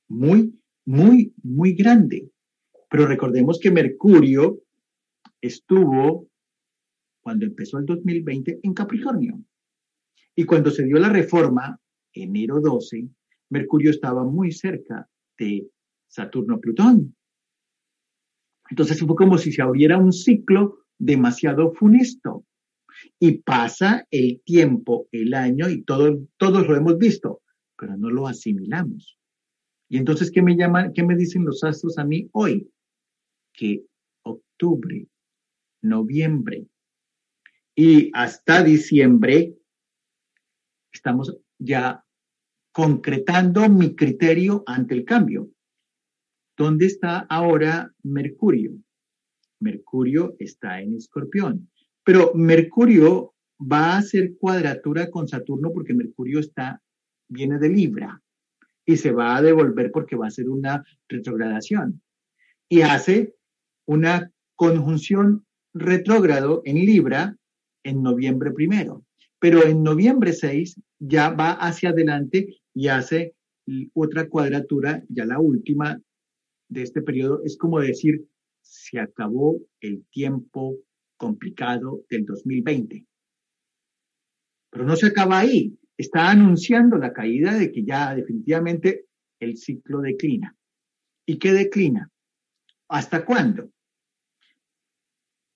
muy, 0.08 0.60
muy, 0.84 1.32
muy 1.42 1.72
grande. 1.72 2.30
Pero 2.90 3.06
recordemos 3.06 3.58
que 3.58 3.70
Mercurio 3.70 4.60
estuvo, 5.40 6.28
cuando 7.22 7.46
empezó 7.46 7.78
el 7.78 7.86
2020, 7.86 8.60
en 8.62 8.74
Capricornio. 8.74 9.42
Y 10.36 10.44
cuando 10.44 10.70
se 10.70 10.84
dio 10.84 10.98
la 10.98 11.08
reforma, 11.08 11.80
enero 12.12 12.60
12, 12.60 13.08
Mercurio 13.48 13.90
estaba 13.90 14.22
muy 14.22 14.52
cerca 14.52 15.08
de 15.38 15.66
Saturno-Plutón. 16.08 17.16
Entonces 18.68 19.00
fue 19.00 19.16
como 19.16 19.38
si 19.38 19.50
se 19.50 19.62
abriera 19.62 19.96
un 19.96 20.12
ciclo 20.12 20.80
demasiado 20.98 21.72
funesto. 21.72 22.44
Y 23.18 23.38
pasa 23.38 24.06
el 24.10 24.42
tiempo, 24.44 25.08
el 25.12 25.34
año, 25.34 25.68
y 25.68 25.82
todo, 25.82 26.26
todos 26.36 26.66
lo 26.66 26.76
hemos 26.76 26.98
visto, 26.98 27.42
pero 27.78 27.96
no 27.96 28.10
lo 28.10 28.26
asimilamos. 28.26 29.18
Y 29.88 29.98
entonces, 29.98 30.30
¿qué 30.30 30.42
me 30.42 30.56
llaman, 30.56 30.92
qué 30.92 31.02
me 31.02 31.16
dicen 31.16 31.44
los 31.44 31.62
astros 31.62 31.98
a 31.98 32.04
mí 32.04 32.28
hoy? 32.32 32.68
que 33.54 33.86
octubre, 34.22 35.06
noviembre 35.80 36.66
y 37.74 38.10
hasta 38.12 38.62
diciembre 38.62 39.56
estamos 40.92 41.36
ya 41.58 42.04
concretando 42.72 43.68
mi 43.68 43.94
criterio 43.94 44.64
ante 44.66 44.94
el 44.94 45.04
cambio. 45.04 45.50
¿Dónde 46.56 46.86
está 46.86 47.20
ahora 47.30 47.92
Mercurio? 48.02 48.76
Mercurio 49.60 50.36
está 50.38 50.80
en 50.80 50.96
Escorpión, 50.96 51.70
pero 52.04 52.32
Mercurio 52.34 53.34
va 53.60 53.94
a 53.94 53.98
hacer 53.98 54.36
cuadratura 54.36 55.10
con 55.10 55.26
Saturno 55.26 55.72
porque 55.72 55.94
Mercurio 55.94 56.40
está 56.40 56.80
viene 57.28 57.58
de 57.58 57.68
Libra 57.70 58.22
y 58.84 58.96
se 58.96 59.10
va 59.10 59.36
a 59.36 59.42
devolver 59.42 59.90
porque 59.90 60.16
va 60.16 60.26
a 60.26 60.30
ser 60.30 60.48
una 60.48 60.84
retrogradación 61.08 62.02
y 62.68 62.82
hace 62.82 63.34
una 63.86 64.30
conjunción 64.54 65.46
retrógrado 65.72 66.62
en 66.64 66.76
Libra 66.76 67.36
en 67.82 68.02
noviembre 68.02 68.50
primero. 68.52 69.04
Pero 69.38 69.64
en 69.64 69.82
noviembre 69.82 70.32
6 70.32 70.80
ya 70.98 71.30
va 71.30 71.52
hacia 71.52 71.90
adelante 71.90 72.56
y 72.72 72.88
hace 72.88 73.34
otra 73.92 74.28
cuadratura, 74.28 75.02
ya 75.08 75.24
la 75.24 75.38
última 75.38 76.00
de 76.68 76.82
este 76.82 77.02
periodo. 77.02 77.42
Es 77.44 77.56
como 77.56 77.80
decir, 77.80 78.26
se 78.62 78.98
acabó 78.98 79.58
el 79.80 80.04
tiempo 80.10 80.76
complicado 81.16 82.04
del 82.08 82.24
2020. 82.24 83.06
Pero 84.70 84.84
no 84.84 84.96
se 84.96 85.06
acaba 85.06 85.38
ahí. 85.38 85.78
Está 85.96 86.30
anunciando 86.30 86.96
la 86.96 87.12
caída 87.12 87.54
de 87.54 87.70
que 87.70 87.84
ya 87.84 88.14
definitivamente 88.14 89.06
el 89.38 89.56
ciclo 89.56 90.00
declina. 90.00 90.56
¿Y 91.26 91.38
qué 91.38 91.52
declina? 91.52 92.10
¿Hasta 92.88 93.24
cuándo? 93.24 93.70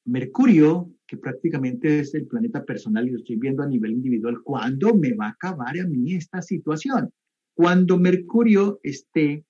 Mercurio, 0.05 0.91
que 1.07 1.19
prácticamente 1.19 2.01
es 2.01 2.15
el 2.15 2.27
planeta 2.27 2.65
personal 2.65 3.07
y 3.07 3.11
lo 3.11 3.19
estoy 3.19 3.37
viendo 3.37 3.63
a 3.63 3.69
nivel 3.69 3.93
individual, 3.93 4.43
¿cuándo 4.43 4.95
me 4.95 5.13
va 5.15 5.27
a 5.27 5.31
acabar 5.31 5.79
a 5.79 5.87
mí 5.87 6.15
esta 6.15 6.41
situación? 6.41 7.13
Cuando 7.55 7.99
Mercurio 7.99 8.81
esté 8.83 9.45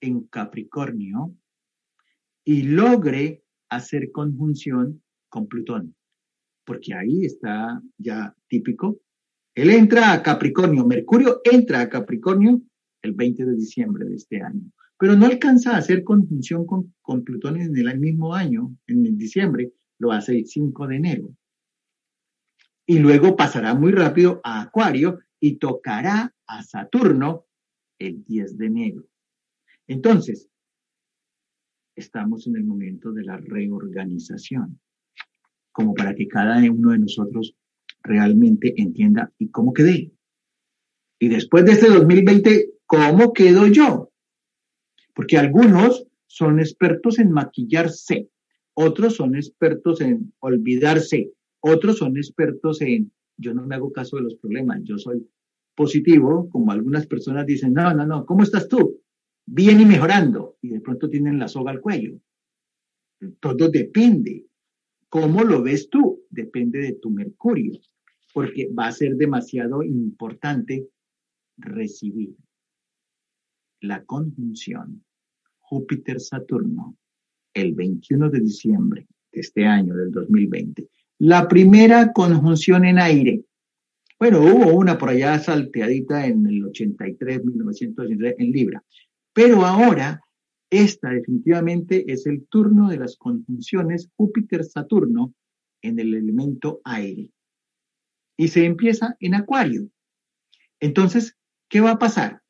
en 0.00 0.22
Capricornio 0.28 1.36
y 2.44 2.62
logre 2.62 3.44
hacer 3.68 4.10
conjunción 4.12 5.02
con 5.28 5.46
Plutón, 5.46 5.94
porque 6.64 6.94
ahí 6.94 7.24
está 7.24 7.80
ya 7.98 8.34
típico. 8.48 9.00
Él 9.54 9.70
entra 9.70 10.12
a 10.12 10.22
Capricornio, 10.22 10.84
Mercurio 10.84 11.40
entra 11.44 11.80
a 11.80 11.88
Capricornio 11.88 12.60
el 13.02 13.12
20 13.12 13.44
de 13.44 13.54
diciembre 13.54 14.04
de 14.04 14.16
este 14.16 14.42
año 14.42 14.70
pero 14.98 15.14
no 15.14 15.26
alcanza 15.26 15.72
a 15.72 15.78
hacer 15.78 16.04
conjunción 16.04 16.66
con, 16.66 17.24
Plutón 17.24 17.60
en 17.60 17.76
el 17.76 17.98
mismo 17.98 18.34
año, 18.34 18.74
en 18.86 19.16
diciembre, 19.16 19.72
lo 19.98 20.12
hace 20.12 20.38
el 20.38 20.46
5 20.46 20.86
de 20.86 20.96
enero. 20.96 21.36
Y 22.86 22.98
luego 22.98 23.36
pasará 23.36 23.74
muy 23.74 23.92
rápido 23.92 24.40
a 24.44 24.62
Acuario 24.62 25.18
y 25.40 25.56
tocará 25.56 26.34
a 26.46 26.62
Saturno 26.62 27.46
el 27.98 28.24
10 28.24 28.58
de 28.58 28.66
enero. 28.66 29.04
Entonces, 29.86 30.48
estamos 31.96 32.46
en 32.46 32.56
el 32.56 32.64
momento 32.64 33.12
de 33.12 33.24
la 33.24 33.38
reorganización, 33.38 34.78
como 35.72 35.94
para 35.94 36.14
que 36.14 36.28
cada 36.28 36.58
uno 36.70 36.92
de 36.92 36.98
nosotros 36.98 37.56
realmente 38.02 38.74
entienda 38.76 39.32
y 39.38 39.48
cómo 39.48 39.72
quedé. 39.72 40.12
Y 41.18 41.28
después 41.28 41.64
de 41.64 41.72
este 41.72 41.88
2020, 41.88 42.74
¿cómo 42.86 43.32
quedo 43.32 43.66
yo? 43.66 44.12
Porque 45.14 45.38
algunos 45.38 46.06
son 46.26 46.60
expertos 46.60 47.18
en 47.18 47.32
maquillarse, 47.32 48.28
otros 48.74 49.16
son 49.16 49.34
expertos 49.34 50.02
en 50.02 50.34
olvidarse, 50.40 51.32
otros 51.60 51.98
son 51.98 52.16
expertos 52.18 52.82
en 52.82 53.10
yo 53.38 53.54
no 53.54 53.66
me 53.66 53.74
hago 53.74 53.92
caso 53.92 54.16
de 54.16 54.22
los 54.22 54.36
problemas, 54.36 54.80
yo 54.84 54.98
soy 54.98 55.26
positivo, 55.74 56.48
como 56.50 56.72
algunas 56.72 57.06
personas 57.06 57.46
dicen, 57.46 57.74
no, 57.74 57.92
no, 57.92 58.06
no, 58.06 58.24
¿cómo 58.24 58.42
estás 58.42 58.68
tú? 58.68 59.00
Bien 59.46 59.80
y 59.80 59.84
mejorando, 59.84 60.56
y 60.60 60.70
de 60.70 60.80
pronto 60.80 61.08
tienen 61.08 61.38
la 61.38 61.48
soga 61.48 61.70
al 61.70 61.80
cuello. 61.80 62.18
Todo 63.40 63.68
depende. 63.68 64.44
¿Cómo 65.08 65.44
lo 65.44 65.62
ves 65.62 65.88
tú? 65.88 66.24
Depende 66.28 66.80
de 66.80 66.92
tu 66.94 67.10
Mercurio, 67.10 67.72
porque 68.34 68.68
va 68.76 68.88
a 68.88 68.92
ser 68.92 69.16
demasiado 69.16 69.82
importante 69.82 70.88
recibir 71.56 72.34
la 73.80 74.04
conjunción 74.04 75.04
Júpiter-Saturno 75.58 76.96
el 77.54 77.74
21 77.74 78.30
de 78.30 78.40
diciembre 78.40 79.06
de 79.32 79.40
este 79.40 79.64
año, 79.64 79.94
del 79.94 80.10
2020. 80.10 80.88
La 81.18 81.48
primera 81.48 82.12
conjunción 82.12 82.84
en 82.84 82.98
aire. 82.98 83.44
Bueno, 84.18 84.40
hubo 84.40 84.74
una 84.74 84.98
por 84.98 85.10
allá 85.10 85.38
salteadita 85.38 86.26
en 86.26 86.46
el 86.46 86.64
83, 86.64 87.44
1983 87.44 88.34
en 88.38 88.50
Libra. 88.50 88.84
Pero 89.36 89.66
ahora, 89.66 90.22
esta 90.70 91.10
definitivamente 91.10 92.10
es 92.10 92.26
el 92.26 92.46
turno 92.48 92.88
de 92.88 92.96
las 92.96 93.16
conjunciones 93.16 94.08
Júpiter-Saturno 94.16 95.34
en 95.82 95.98
el 96.00 96.14
elemento 96.14 96.80
aire. 96.84 97.30
Y 98.38 98.48
se 98.48 98.64
empieza 98.64 99.14
en 99.20 99.34
Acuario. 99.34 99.90
Entonces, 100.80 101.36
¿qué 101.68 101.80
va 101.80 101.92
a 101.92 101.98
pasar? 101.98 102.40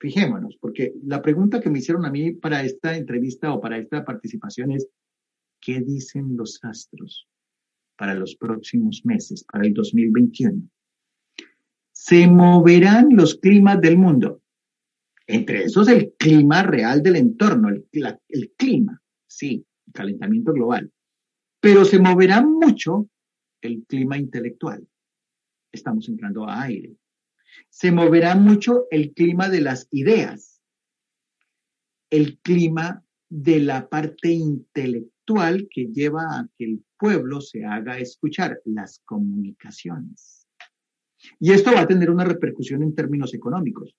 Fijémonos, 0.00 0.56
porque 0.60 0.92
la 1.04 1.22
pregunta 1.22 1.60
que 1.60 1.70
me 1.70 1.78
hicieron 1.78 2.04
a 2.04 2.10
mí 2.10 2.32
para 2.32 2.64
esta 2.64 2.96
entrevista 2.96 3.52
o 3.52 3.60
para 3.60 3.78
esta 3.78 4.04
participación 4.04 4.72
es, 4.72 4.88
¿qué 5.60 5.80
dicen 5.80 6.36
los 6.36 6.58
astros? 6.64 7.28
para 7.96 8.14
los 8.14 8.34
próximos 8.36 9.02
meses, 9.04 9.44
para 9.44 9.66
el 9.66 9.74
2021. 9.74 10.68
Se 11.92 12.26
moverán 12.26 13.08
los 13.12 13.36
climas 13.36 13.80
del 13.80 13.96
mundo. 13.96 14.42
Entre 15.26 15.64
esos 15.64 15.88
el 15.88 16.12
clima 16.18 16.62
real 16.62 17.02
del 17.02 17.16
entorno, 17.16 17.68
el, 17.68 17.86
el 18.28 18.52
clima, 18.56 19.00
sí, 19.26 19.64
calentamiento 19.92 20.52
global. 20.52 20.92
Pero 21.60 21.84
se 21.84 21.98
moverá 21.98 22.42
mucho 22.42 23.08
el 23.62 23.84
clima 23.86 24.18
intelectual. 24.18 24.86
Estamos 25.72 26.08
entrando 26.08 26.46
a 26.46 26.62
aire. 26.62 26.96
Se 27.70 27.90
moverá 27.90 28.34
mucho 28.34 28.86
el 28.90 29.14
clima 29.14 29.48
de 29.48 29.60
las 29.60 29.88
ideas, 29.90 30.60
el 32.10 32.38
clima 32.40 33.04
de 33.28 33.60
la 33.60 33.88
parte 33.88 34.30
intelectual 34.30 35.68
que 35.70 35.86
lleva 35.86 36.22
a 36.22 36.48
que 36.56 36.64
el 36.64 36.84
pueblo 36.98 37.40
se 37.40 37.64
haga 37.64 37.98
escuchar, 37.98 38.60
las 38.64 39.00
comunicaciones. 39.04 40.46
Y 41.40 41.52
esto 41.52 41.72
va 41.72 41.80
a 41.80 41.86
tener 41.86 42.10
una 42.10 42.24
repercusión 42.24 42.82
en 42.82 42.94
términos 42.94 43.32
económicos. 43.34 43.96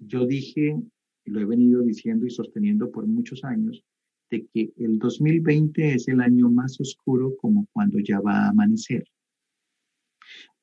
Yo 0.00 0.26
dije, 0.26 0.76
y 1.24 1.30
lo 1.30 1.40
he 1.40 1.44
venido 1.44 1.82
diciendo 1.82 2.26
y 2.26 2.30
sosteniendo 2.30 2.90
por 2.90 3.06
muchos 3.06 3.44
años, 3.44 3.84
de 4.30 4.46
que 4.52 4.72
el 4.76 4.98
2020 4.98 5.94
es 5.94 6.08
el 6.08 6.20
año 6.20 6.50
más 6.50 6.80
oscuro 6.80 7.34
como 7.36 7.66
cuando 7.72 7.98
ya 7.98 8.20
va 8.20 8.44
a 8.44 8.48
amanecer. 8.50 9.04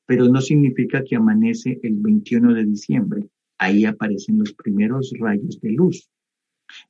Pero 0.06 0.28
no 0.28 0.40
significa 0.40 1.02
que 1.02 1.16
amanece 1.16 1.80
el 1.82 1.96
21 1.96 2.54
de 2.54 2.64
diciembre. 2.64 3.28
Ahí 3.58 3.84
aparecen 3.84 4.38
los 4.38 4.52
primeros 4.52 5.12
rayos 5.18 5.60
de 5.60 5.72
luz. 5.72 6.08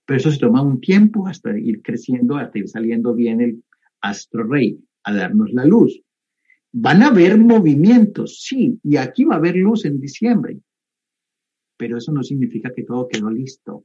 Pero 0.04 0.18
eso 0.18 0.30
se 0.30 0.38
toma 0.38 0.62
un 0.62 0.80
tiempo 0.80 1.26
hasta 1.26 1.58
ir 1.58 1.82
creciendo, 1.82 2.36
hasta 2.36 2.58
ir 2.58 2.68
saliendo 2.68 3.14
bien 3.14 3.40
el 3.40 3.62
astro 4.00 4.44
rey 4.44 4.78
a 5.04 5.14
darnos 5.14 5.52
la 5.52 5.64
luz. 5.64 6.02
Van 6.72 7.02
a 7.02 7.08
haber 7.08 7.38
movimientos, 7.38 8.42
sí, 8.42 8.78
y 8.82 8.96
aquí 8.96 9.24
va 9.24 9.36
a 9.36 9.38
haber 9.38 9.56
luz 9.56 9.86
en 9.86 9.98
diciembre, 9.98 10.58
pero 11.76 11.98
eso 11.98 12.12
no 12.12 12.22
significa 12.22 12.72
que 12.74 12.84
todo 12.84 13.08
quedó 13.08 13.30
listo. 13.30 13.84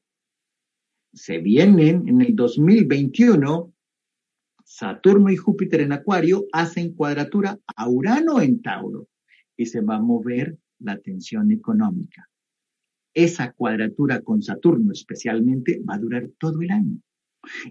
Se 1.13 1.39
vienen 1.39 2.07
en 2.07 2.21
el 2.21 2.35
2021, 2.35 3.73
Saturno 4.63 5.29
y 5.29 5.35
Júpiter 5.35 5.81
en 5.81 5.91
Acuario 5.91 6.45
hacen 6.53 6.93
cuadratura 6.93 7.59
a 7.75 7.89
Urano 7.89 8.39
en 8.41 8.61
Tauro 8.61 9.07
y 9.57 9.65
se 9.65 9.81
va 9.81 9.97
a 9.97 10.01
mover 10.01 10.57
la 10.79 10.97
tensión 10.97 11.51
económica 11.51 12.31
esa 13.13 13.51
cuadratura 13.53 14.21
con 14.21 14.41
Saturno 14.41 14.91
especialmente 14.91 15.81
va 15.87 15.95
a 15.95 15.99
durar 15.99 16.29
todo 16.39 16.61
el 16.61 16.71
año. 16.71 17.01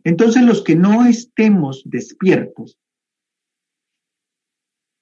Entonces 0.05 0.43
los 0.43 0.63
que 0.63 0.77
no 0.77 1.07
estemos 1.07 1.83
despiertos, 1.85 2.79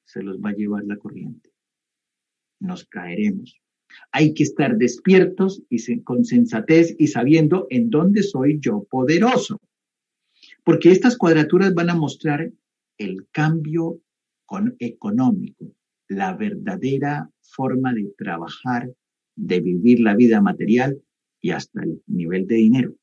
se 0.05 0.23
los 0.23 0.39
va 0.39 0.51
a 0.51 0.55
llevar 0.55 0.85
la 0.85 0.97
corriente. 0.97 1.51
Nos 2.61 2.85
caeremos. 2.87 3.61
Hay 4.13 4.35
que 4.35 4.43
estar 4.43 4.77
despiertos 4.77 5.63
y 5.69 6.01
con 6.03 6.25
sensatez 6.25 6.95
y 6.99 7.09
sabiendo 7.09 7.67
en 7.71 7.91
dónde 7.91 8.23
soy 8.23 8.59
yo 8.61 8.87
poderoso. 8.91 9.61
Porque 10.65 10.91
estas 10.91 11.17
cuadraturas 11.17 11.75
van 11.75 11.91
a 11.91 11.95
mostrar 11.95 12.51
el 12.99 13.27
cambio 13.31 14.01
económico, 14.79 15.75
la 16.09 16.35
verdadera 16.35 17.31
forma 17.41 17.93
de 17.93 18.13
trabajar 18.17 18.91
de 19.37 19.61
vivir 19.61 20.01
la 20.01 20.17
vida 20.17 20.41
material 20.41 21.01
y 21.41 21.51
hasta 21.51 21.83
el 21.83 22.03
nivel 22.07 22.47
de 22.47 22.57
dinero. 22.57 22.95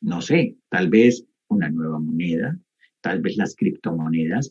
No 0.00 0.20
sé, 0.20 0.56
tal 0.68 0.90
vez 0.90 1.24
una 1.48 1.70
nueva 1.70 1.98
moneda, 1.98 2.58
tal 3.00 3.20
vez 3.20 3.36
las 3.36 3.54
criptomonedas. 3.54 4.50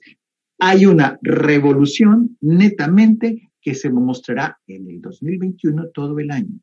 Hay 0.60 0.86
una 0.86 1.20
revolución 1.22 2.38
netamente 2.42 3.52
que 3.63 3.73
se 3.73 3.89
mostrará 3.89 4.60
en 4.67 4.88
el 4.89 5.02
2021 5.02 5.89
todo 5.93 6.19
el 6.19 6.30
año. 6.30 6.60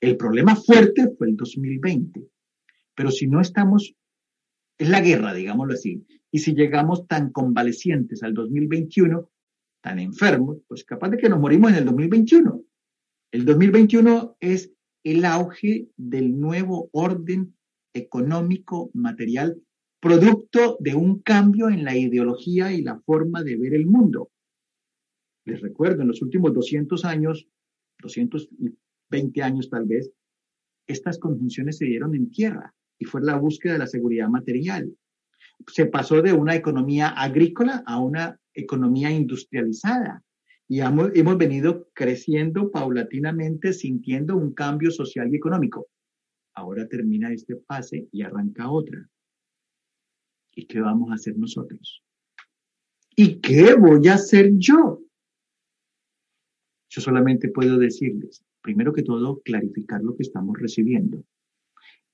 El 0.00 0.16
problema 0.16 0.54
fuerte 0.54 1.10
fue 1.18 1.28
el 1.28 1.36
2020, 1.36 2.24
pero 2.94 3.10
si 3.10 3.26
no 3.26 3.40
estamos, 3.40 3.94
es 4.78 4.88
la 4.88 5.00
guerra, 5.00 5.34
digámoslo 5.34 5.74
así, 5.74 6.06
y 6.30 6.38
si 6.38 6.54
llegamos 6.54 7.06
tan 7.08 7.32
convalecientes 7.32 8.22
al 8.22 8.34
2021, 8.34 9.28
tan 9.82 9.98
enfermos, 9.98 10.58
pues 10.68 10.84
capaz 10.84 11.10
de 11.10 11.16
que 11.16 11.28
nos 11.28 11.40
morimos 11.40 11.72
en 11.72 11.78
el 11.78 11.84
2021. 11.86 12.62
El 13.32 13.44
2021 13.44 14.36
es 14.40 14.72
el 15.02 15.24
auge 15.24 15.88
del 15.96 16.38
nuevo 16.38 16.88
orden 16.92 17.56
económico 17.94 18.90
material, 18.94 19.60
producto 20.00 20.76
de 20.78 20.94
un 20.94 21.20
cambio 21.20 21.68
en 21.68 21.84
la 21.84 21.96
ideología 21.96 22.72
y 22.72 22.82
la 22.82 23.00
forma 23.00 23.42
de 23.42 23.56
ver 23.56 23.74
el 23.74 23.86
mundo. 23.86 24.30
Les 25.46 25.60
recuerdo, 25.60 26.02
en 26.02 26.08
los 26.08 26.20
últimos 26.22 26.52
200 26.52 27.04
años, 27.04 27.48
220 28.00 29.42
años 29.42 29.70
tal 29.70 29.86
vez, 29.86 30.10
estas 30.88 31.18
conjunciones 31.18 31.78
se 31.78 31.86
dieron 31.86 32.14
en 32.14 32.30
tierra 32.30 32.74
y 32.98 33.04
fue 33.04 33.22
la 33.22 33.36
búsqueda 33.36 33.74
de 33.74 33.78
la 33.78 33.86
seguridad 33.86 34.28
material. 34.28 34.92
Se 35.68 35.86
pasó 35.86 36.20
de 36.20 36.32
una 36.32 36.56
economía 36.56 37.08
agrícola 37.08 37.84
a 37.86 38.00
una 38.00 38.38
economía 38.54 39.10
industrializada 39.10 40.24
y 40.68 40.80
hemos, 40.80 41.38
venido 41.38 41.88
creciendo 41.94 42.72
paulatinamente 42.72 43.72
sintiendo 43.72 44.36
un 44.36 44.52
cambio 44.52 44.90
social 44.90 45.32
y 45.32 45.36
económico. 45.36 45.86
Ahora 46.54 46.88
termina 46.88 47.32
este 47.32 47.56
fase 47.68 48.08
y 48.10 48.22
arranca 48.22 48.68
otra. 48.68 49.08
¿Y 50.56 50.66
qué 50.66 50.80
vamos 50.80 51.10
a 51.12 51.14
hacer 51.14 51.38
nosotros? 51.38 52.02
¿Y 53.14 53.40
qué 53.40 53.74
voy 53.74 54.08
a 54.08 54.14
hacer 54.14 54.50
yo? 54.56 55.05
Yo 56.96 57.02
solamente 57.02 57.50
puedo 57.50 57.76
decirles, 57.76 58.42
primero 58.62 58.94
que 58.94 59.02
todo, 59.02 59.42
clarificar 59.44 60.02
lo 60.02 60.16
que 60.16 60.22
estamos 60.22 60.58
recibiendo 60.58 61.22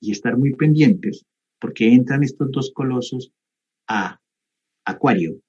y 0.00 0.10
estar 0.10 0.36
muy 0.36 0.56
pendientes 0.56 1.24
porque 1.60 1.92
entran 1.92 2.24
estos 2.24 2.50
dos 2.50 2.72
colosos 2.74 3.32
a 3.86 4.20
Acuario. 4.84 5.40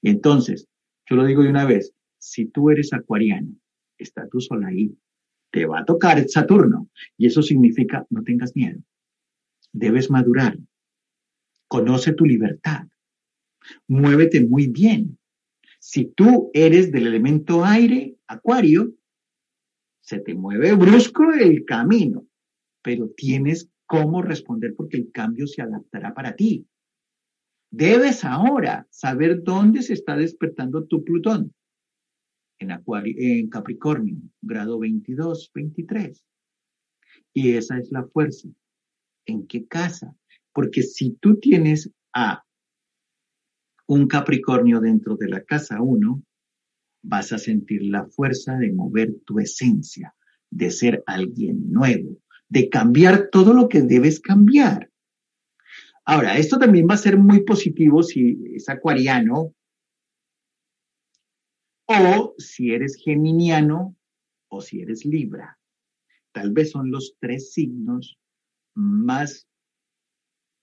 Y 0.00 0.08
entonces, 0.08 0.66
yo 1.06 1.16
lo 1.16 1.26
digo 1.26 1.42
de 1.42 1.50
una 1.50 1.66
vez, 1.66 1.92
si 2.18 2.46
tú 2.46 2.70
eres 2.70 2.94
acuariano, 2.94 3.54
está 3.98 4.26
tu 4.28 4.40
sol 4.40 4.64
ahí, 4.64 4.96
te 5.52 5.66
va 5.66 5.80
a 5.80 5.84
tocar 5.84 6.26
Saturno. 6.26 6.88
Y 7.18 7.26
eso 7.26 7.42
significa 7.42 8.06
no 8.08 8.22
tengas 8.22 8.56
miedo. 8.56 8.80
Debes 9.74 10.10
madurar. 10.10 10.58
Conoce 11.68 12.14
tu 12.14 12.24
libertad. 12.24 12.88
Muévete 13.88 14.40
muy 14.46 14.68
bien. 14.68 15.18
Si 15.92 16.04
tú 16.04 16.52
eres 16.54 16.92
del 16.92 17.08
elemento 17.08 17.64
aire, 17.64 18.16
acuario, 18.28 18.94
se 20.00 20.20
te 20.20 20.36
mueve 20.36 20.72
brusco 20.74 21.32
el 21.32 21.64
camino, 21.64 22.28
pero 22.80 23.10
tienes 23.16 23.68
cómo 23.86 24.22
responder 24.22 24.76
porque 24.76 24.98
el 24.98 25.10
cambio 25.10 25.48
se 25.48 25.62
adaptará 25.62 26.14
para 26.14 26.36
ti. 26.36 26.64
Debes 27.72 28.24
ahora 28.24 28.86
saber 28.90 29.42
dónde 29.42 29.82
se 29.82 29.94
está 29.94 30.14
despertando 30.14 30.84
tu 30.84 31.02
Plutón. 31.02 31.52
En, 32.60 32.70
en 32.70 33.48
Capricornio, 33.48 34.16
grado 34.42 34.78
22, 34.78 35.50
23. 35.52 36.24
Y 37.34 37.54
esa 37.54 37.78
es 37.78 37.90
la 37.90 38.06
fuerza. 38.06 38.48
¿En 39.26 39.44
qué 39.48 39.66
casa? 39.66 40.16
Porque 40.52 40.84
si 40.84 41.16
tú 41.16 41.40
tienes 41.40 41.90
a 42.14 42.44
un 43.90 44.06
Capricornio 44.06 44.78
dentro 44.78 45.16
de 45.16 45.28
la 45.28 45.42
casa 45.42 45.82
1, 45.82 46.22
vas 47.02 47.32
a 47.32 47.38
sentir 47.38 47.82
la 47.82 48.06
fuerza 48.06 48.56
de 48.56 48.70
mover 48.72 49.16
tu 49.26 49.40
esencia, 49.40 50.14
de 50.48 50.70
ser 50.70 51.02
alguien 51.06 51.72
nuevo, 51.72 52.18
de 52.48 52.68
cambiar 52.68 53.30
todo 53.32 53.52
lo 53.52 53.68
que 53.68 53.82
debes 53.82 54.20
cambiar. 54.20 54.92
Ahora, 56.04 56.38
esto 56.38 56.56
también 56.56 56.86
va 56.88 56.94
a 56.94 56.98
ser 56.98 57.18
muy 57.18 57.42
positivo 57.42 58.04
si 58.04 58.38
es 58.54 58.68
acuariano 58.68 59.56
o 61.86 62.34
si 62.38 62.70
eres 62.70 62.94
geminiano 62.94 63.96
o 64.50 64.60
si 64.60 64.82
eres 64.82 65.04
libra. 65.04 65.58
Tal 66.30 66.52
vez 66.52 66.70
son 66.70 66.92
los 66.92 67.16
tres 67.18 67.52
signos 67.52 68.20
más 68.72 69.48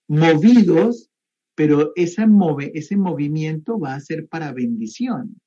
movidos, 0.07 1.11
pero 1.57 1.91
ese, 1.95 2.23
ese 2.75 2.97
movimiento 2.97 3.79
va 3.79 3.95
a 3.95 3.99
ser 3.99 4.27
para 4.27 4.53
bendición. 4.53 5.41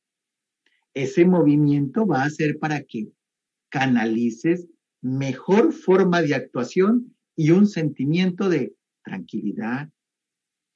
Ese 0.93 1.25
movimiento 1.25 2.05
va 2.05 2.25
a 2.25 2.31
ser 2.31 2.59
para 2.59 2.83
que 2.83 3.13
canalices 3.69 4.67
mejor 5.01 5.73
forma 5.73 6.21
de 6.21 6.35
actuación 6.35 7.17
y 7.37 7.53
un 7.53 7.69
sentimiento 7.69 8.49
de 8.49 8.75
tranquilidad, 9.05 9.89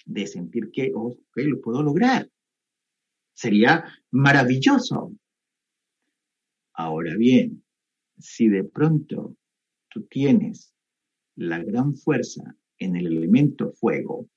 de 0.06 0.28
sentir 0.28 0.70
que, 0.70 0.92
oh, 0.94 1.18
lo 1.34 1.60
puedo 1.60 1.82
lograr. 1.82 2.30
Sería 3.32 3.86
maravilloso. 4.12 5.16
Ahora 6.74 7.16
bien, 7.16 7.64
si 8.18 8.48
de 8.48 8.62
pronto 8.62 9.36
tú 9.88 10.04
tienes 10.04 10.72
la 11.34 11.58
gran 11.58 11.96
fuerza 11.96 12.56
en 12.78 12.94
el 12.94 13.08
elemento 13.08 13.72
fuego, 13.72 14.28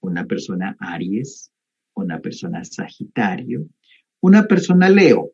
una 0.00 0.26
persona 0.26 0.76
Aries, 0.78 1.52
una 1.94 2.20
persona 2.20 2.64
Sagitario, 2.64 3.68
una 4.20 4.46
persona 4.46 4.88
Leo. 4.88 5.32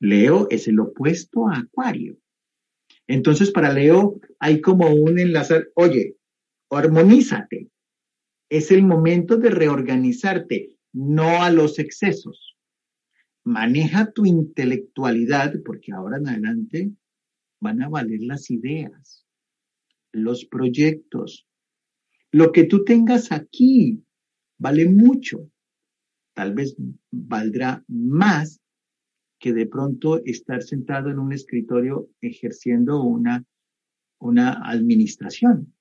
Leo 0.00 0.48
es 0.50 0.68
el 0.68 0.80
opuesto 0.80 1.48
a 1.48 1.58
Acuario. 1.58 2.16
Entonces, 3.06 3.50
para 3.50 3.72
Leo 3.72 4.20
hay 4.38 4.60
como 4.60 4.88
un 4.94 5.18
enlazar, 5.18 5.68
oye, 5.74 6.16
armonízate. 6.70 7.68
Es 8.48 8.70
el 8.70 8.82
momento 8.82 9.36
de 9.36 9.50
reorganizarte, 9.50 10.76
no 10.92 11.42
a 11.42 11.50
los 11.50 11.78
excesos. 11.78 12.56
Maneja 13.44 14.10
tu 14.12 14.26
intelectualidad, 14.26 15.54
porque 15.64 15.92
ahora 15.92 16.18
en 16.18 16.28
adelante 16.28 16.90
van 17.60 17.82
a 17.82 17.88
valer 17.88 18.20
las 18.22 18.50
ideas, 18.50 19.26
los 20.12 20.44
proyectos. 20.46 21.46
Lo 22.32 22.52
que 22.52 22.64
tú 22.64 22.84
tengas 22.84 23.32
aquí 23.32 24.02
vale 24.58 24.88
mucho. 24.88 25.50
Tal 26.34 26.54
vez 26.54 26.76
valdrá 27.10 27.84
más 27.88 28.60
que 29.38 29.52
de 29.52 29.66
pronto 29.66 30.22
estar 30.24 30.62
sentado 30.62 31.10
en 31.10 31.18
un 31.18 31.32
escritorio 31.32 32.08
ejerciendo 32.20 33.02
una, 33.02 33.44
una 34.18 34.52
administración. 34.70 35.74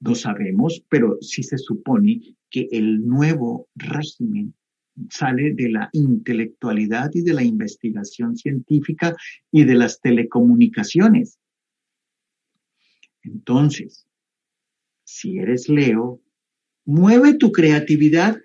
No 0.00 0.14
sabemos, 0.14 0.84
pero 0.88 1.18
sí 1.20 1.42
se 1.42 1.56
supone 1.56 2.36
que 2.50 2.68
el 2.72 3.06
nuevo 3.06 3.68
régimen 3.74 4.54
sale 5.10 5.54
de 5.54 5.70
la 5.70 5.88
intelectualidad 5.92 7.10
y 7.14 7.22
de 7.22 7.32
la 7.32 7.44
investigación 7.44 8.36
científica 8.36 9.16
y 9.52 9.64
de 9.64 9.74
las 9.74 10.00
telecomunicaciones. 10.00 11.38
Entonces, 13.22 14.07
si 15.08 15.38
eres 15.38 15.70
Leo, 15.70 16.20
mueve 16.84 17.32
tu 17.32 17.50
creatividad 17.50 18.36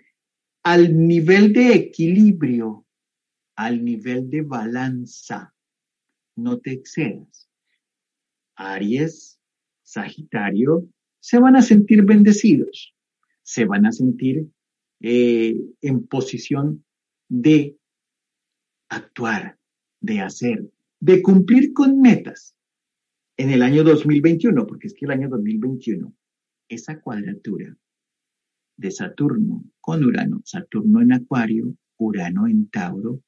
al 0.63 0.97
nivel 0.97 1.51
de 1.51 1.73
equilibrio 1.73 2.85
al 3.57 3.83
nivel 3.83 4.29
de 4.29 4.43
balanza. 4.43 5.53
No 6.37 6.59
te 6.59 6.71
excedas. 6.71 7.49
Aries, 8.55 9.41
Sagitario, 9.83 10.87
se 11.19 11.37
van 11.37 11.57
a 11.57 11.61
sentir 11.61 12.03
bendecidos, 12.03 12.95
se 13.41 13.65
van 13.65 13.85
a 13.85 13.91
sentir 13.91 14.47
eh, 15.01 15.57
en 15.81 16.07
posición 16.07 16.85
de 17.27 17.77
actuar, 18.87 19.59
de 19.99 20.21
hacer, 20.21 20.71
de 21.01 21.21
cumplir 21.21 21.73
con 21.73 21.99
metas 21.99 22.55
en 23.35 23.49
el 23.49 23.63
año 23.63 23.83
2021, 23.83 24.65
porque 24.65 24.87
es 24.87 24.93
que 24.93 25.05
el 25.05 25.11
año 25.11 25.27
2021, 25.27 26.15
esa 26.67 26.99
cuadratura 26.99 27.75
de 28.77 28.91
Saturno 28.91 29.63
con 29.79 30.03
Urano, 30.03 30.41
Saturno 30.45 31.01
en 31.01 31.13
Acuario, 31.13 31.75
Urano 31.97 32.47
en 32.47 32.69
Tauro, 32.69 33.21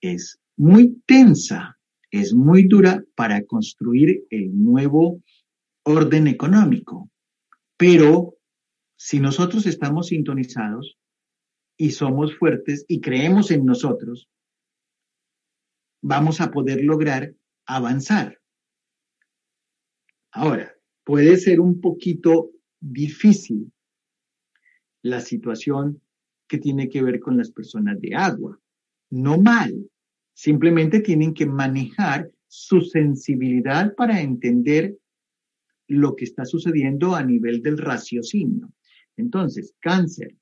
es 0.00 0.40
muy 0.56 1.02
tensa, 1.06 1.78
es 2.10 2.34
muy 2.34 2.68
dura 2.68 3.02
para 3.14 3.44
construir 3.44 4.24
el 4.30 4.62
nuevo 4.62 5.22
orden 5.84 6.26
económico. 6.26 7.10
Pero 7.76 8.36
si 8.96 9.20
nosotros 9.20 9.66
estamos 9.66 10.08
sintonizados 10.08 10.98
y 11.76 11.90
somos 11.90 12.36
fuertes 12.36 12.84
y 12.86 13.00
creemos 13.00 13.50
en 13.50 13.64
nosotros, 13.64 14.28
vamos 16.02 16.40
a 16.40 16.50
poder 16.50 16.84
lograr 16.84 17.34
avanzar. 17.66 18.38
Ahora, 20.32 20.71
puede 21.04 21.36
ser 21.36 21.60
un 21.60 21.80
poquito 21.80 22.50
difícil 22.80 23.72
la 25.02 25.20
situación 25.20 26.00
que 26.48 26.58
tiene 26.58 26.88
que 26.88 27.02
ver 27.02 27.20
con 27.20 27.36
las 27.36 27.50
personas 27.50 28.00
de 28.00 28.14
agua. 28.14 28.60
No 29.10 29.38
mal, 29.38 29.90
Simplemente 30.34 31.00
tienen 31.00 31.34
que 31.34 31.46
manejar 31.46 32.30
su 32.48 32.80
sensibilidad 32.80 33.94
para 33.94 34.20
entender 34.20 34.96
lo 35.88 36.16
que 36.16 36.24
está 36.24 36.44
sucediendo 36.44 37.14
a 37.14 37.22
nivel 37.22 37.62
del 37.62 37.78
raciocinio. 37.78 38.72
Entonces, 39.16 39.74
cáncer 39.80 40.36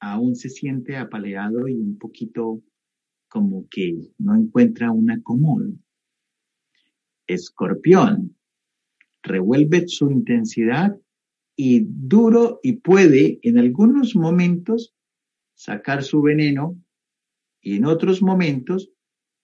aún 0.00 0.36
se 0.36 0.48
siente 0.48 0.96
apaleado 0.96 1.66
y 1.68 1.74
un 1.74 1.98
poquito 1.98 2.62
como 3.28 3.66
que 3.68 4.12
no 4.18 4.34
encuentra 4.34 4.90
un 4.90 5.10
acomodo. 5.10 5.72
Escorpión 7.26 8.36
revuelve 9.22 9.88
su 9.88 10.10
intensidad 10.10 10.98
y 11.56 11.84
duro 11.84 12.60
y 12.62 12.74
puede 12.74 13.40
en 13.42 13.58
algunos 13.58 14.14
momentos 14.14 14.94
sacar 15.54 16.04
su 16.04 16.22
veneno 16.22 16.80
y 17.60 17.76
en 17.76 17.84
otros 17.84 18.22
momentos 18.22 18.90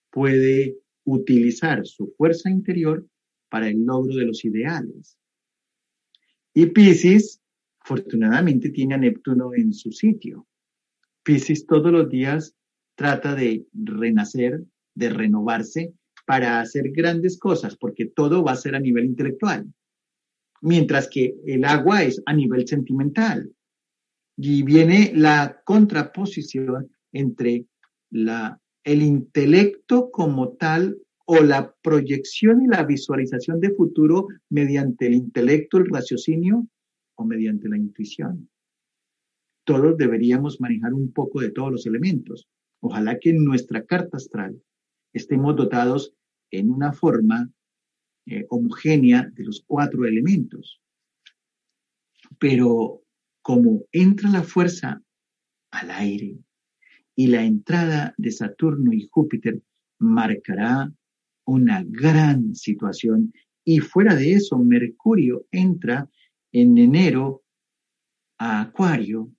puede 0.09 0.77
utilizar 1.03 1.85
su 1.85 2.13
fuerza 2.17 2.49
interior 2.49 3.05
para 3.49 3.67
el 3.67 3.83
logro 3.85 4.15
de 4.15 4.25
los 4.25 4.45
ideales. 4.45 5.17
Y 6.53 6.67
Pisces, 6.67 7.41
afortunadamente, 7.81 8.69
tiene 8.69 8.95
a 8.95 8.97
Neptuno 8.97 9.53
en 9.53 9.73
su 9.73 9.91
sitio. 9.91 10.47
Pisces 11.21 11.65
todos 11.67 11.91
los 11.91 12.09
días 12.09 12.55
trata 12.95 13.35
de 13.35 13.67
renacer, 13.73 14.63
de 14.95 15.09
renovarse 15.09 15.93
para 16.25 16.59
hacer 16.59 16.91
grandes 16.91 17.37
cosas, 17.37 17.77
porque 17.77 18.05
todo 18.05 18.43
va 18.43 18.53
a 18.53 18.57
ser 18.57 18.75
a 18.75 18.79
nivel 18.79 19.05
intelectual, 19.05 19.71
mientras 20.61 21.07
que 21.07 21.35
el 21.45 21.63
agua 21.65 22.03
es 22.03 22.21
a 22.25 22.33
nivel 22.33 22.67
sentimental. 22.67 23.51
Y 24.37 24.63
viene 24.63 25.11
la 25.15 25.61
contraposición 25.63 26.91
entre 27.13 27.65
la, 28.09 28.59
el 28.83 29.01
intelecto 29.01 30.11
como 30.11 30.53
tal 30.53 30.97
o 31.25 31.41
la 31.41 31.73
proyección 31.81 32.63
y 32.63 32.67
la 32.67 32.83
visualización 32.83 33.59
de 33.59 33.71
futuro 33.71 34.27
mediante 34.49 35.07
el 35.07 35.13
intelecto, 35.13 35.77
el 35.77 35.89
raciocinio 35.89 36.67
o 37.15 37.25
mediante 37.25 37.69
la 37.69 37.77
intuición. 37.77 38.49
Todos 39.63 39.97
deberíamos 39.97 40.61
manejar 40.61 40.93
un 40.93 41.11
poco 41.11 41.41
de 41.41 41.49
todos 41.49 41.71
los 41.71 41.85
elementos. 41.87 42.47
Ojalá 42.81 43.17
que 43.17 43.33
nuestra 43.33 43.83
carta 43.85 44.17
astral 44.17 44.61
estemos 45.15 45.55
dotados 45.55 46.13
en 46.51 46.69
una 46.69 46.93
forma 46.93 47.49
eh, 48.27 48.45
homogénea 48.49 49.29
de 49.33 49.43
los 49.43 49.63
cuatro 49.65 50.05
elementos. 50.05 50.81
Pero 52.39 53.01
como 53.41 53.85
entra 53.91 54.29
la 54.29 54.43
fuerza 54.43 55.01
al 55.71 55.91
aire, 55.91 56.37
y 57.15 57.27
la 57.27 57.43
entrada 57.43 58.13
de 58.17 58.31
Saturno 58.31 58.91
y 58.91 59.07
Júpiter 59.09 59.61
marcará 59.99 60.91
una 61.45 61.83
gran 61.87 62.55
situación 62.55 63.33
y 63.63 63.79
fuera 63.79 64.15
de 64.15 64.33
eso 64.33 64.57
Mercurio 64.57 65.45
entra 65.51 66.09
en 66.51 66.77
enero 66.77 67.43
a 68.37 68.61
Acuario 68.61 69.31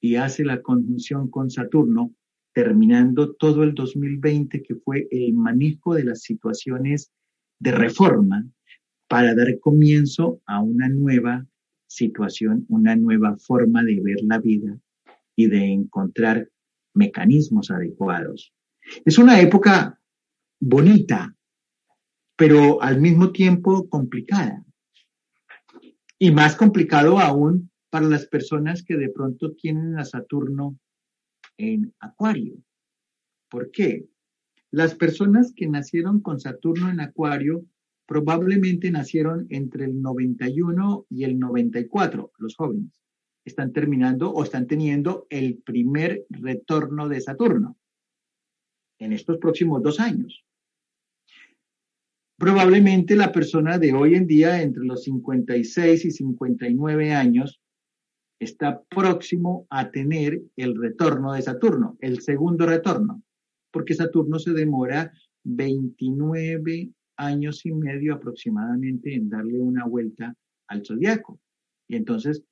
y 0.00 0.16
hace 0.16 0.44
la 0.44 0.62
conjunción 0.62 1.30
con 1.30 1.50
Saturno, 1.50 2.14
terminando 2.52 3.34
todo 3.34 3.62
el 3.62 3.74
2020, 3.74 4.62
que 4.62 4.74
fue 4.76 5.08
el 5.10 5.34
manejo 5.34 5.94
de 5.94 6.04
las 6.04 6.22
situaciones 6.22 7.12
de 7.58 7.72
reforma 7.72 8.46
para 9.08 9.34
dar 9.34 9.58
comienzo 9.60 10.40
a 10.46 10.60
una 10.60 10.88
nueva 10.88 11.46
situación, 11.86 12.64
una 12.68 12.96
nueva 12.96 13.36
forma 13.36 13.82
de 13.82 14.00
ver 14.00 14.16
la 14.22 14.38
vida 14.38 14.78
y 15.36 15.46
de 15.46 15.72
encontrar 15.72 16.48
mecanismos 16.94 17.70
adecuados. 17.70 18.52
Es 19.04 19.18
una 19.18 19.40
época 19.40 20.00
bonita, 20.60 21.34
pero 22.36 22.82
al 22.82 23.00
mismo 23.00 23.32
tiempo 23.32 23.88
complicada. 23.88 24.64
Y 26.18 26.30
más 26.30 26.56
complicado 26.56 27.18
aún 27.18 27.70
para 27.90 28.06
las 28.06 28.26
personas 28.26 28.82
que 28.82 28.96
de 28.96 29.10
pronto 29.10 29.52
tienen 29.52 29.98
a 29.98 30.04
Saturno 30.04 30.78
en 31.62 31.94
Acuario. 32.00 32.56
¿Por 33.48 33.70
qué? 33.70 34.08
Las 34.72 34.96
personas 34.96 35.52
que 35.54 35.68
nacieron 35.68 36.20
con 36.20 36.40
Saturno 36.40 36.90
en 36.90 36.98
Acuario 36.98 37.64
probablemente 38.04 38.90
nacieron 38.90 39.46
entre 39.50 39.84
el 39.84 40.02
91 40.02 41.06
y 41.08 41.22
el 41.22 41.38
94, 41.38 42.32
los 42.38 42.56
jóvenes. 42.56 42.90
Están 43.44 43.72
terminando 43.72 44.32
o 44.32 44.42
están 44.42 44.66
teniendo 44.66 45.26
el 45.30 45.58
primer 45.58 46.26
retorno 46.30 47.08
de 47.08 47.20
Saturno 47.20 47.76
en 48.98 49.12
estos 49.12 49.38
próximos 49.38 49.82
dos 49.82 50.00
años. 50.00 50.44
Probablemente 52.38 53.14
la 53.14 53.30
persona 53.30 53.78
de 53.78 53.92
hoy 53.92 54.16
en 54.16 54.26
día, 54.26 54.62
entre 54.62 54.82
los 54.84 55.04
56 55.04 56.04
y 56.04 56.10
59 56.10 57.12
años, 57.12 57.61
está 58.42 58.82
próximo 58.82 59.66
a 59.70 59.90
tener 59.90 60.42
el 60.56 60.74
retorno 60.76 61.32
de 61.32 61.42
Saturno, 61.42 61.96
el 62.00 62.20
segundo 62.20 62.66
retorno, 62.66 63.22
porque 63.70 63.94
Saturno 63.94 64.38
se 64.38 64.52
demora 64.52 65.12
29 65.44 66.90
años 67.16 67.64
y 67.64 67.72
medio 67.72 68.14
aproximadamente 68.14 69.14
en 69.14 69.28
darle 69.28 69.60
una 69.60 69.86
vuelta 69.86 70.34
al 70.66 70.84
zodiaco. 70.84 71.40
Y 71.88 71.96
entonces, 71.96 72.42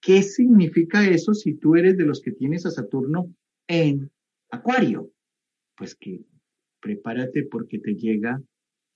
¿qué 0.00 0.22
significa 0.22 1.08
eso 1.08 1.34
si 1.34 1.54
tú 1.54 1.74
eres 1.74 1.96
de 1.96 2.04
los 2.04 2.20
que 2.20 2.32
tienes 2.32 2.64
a 2.66 2.70
Saturno 2.70 3.34
en 3.66 4.10
Acuario? 4.50 5.10
Pues 5.76 5.96
que 5.96 6.20
prepárate 6.80 7.44
porque 7.44 7.80
te 7.80 7.94
llega 7.94 8.40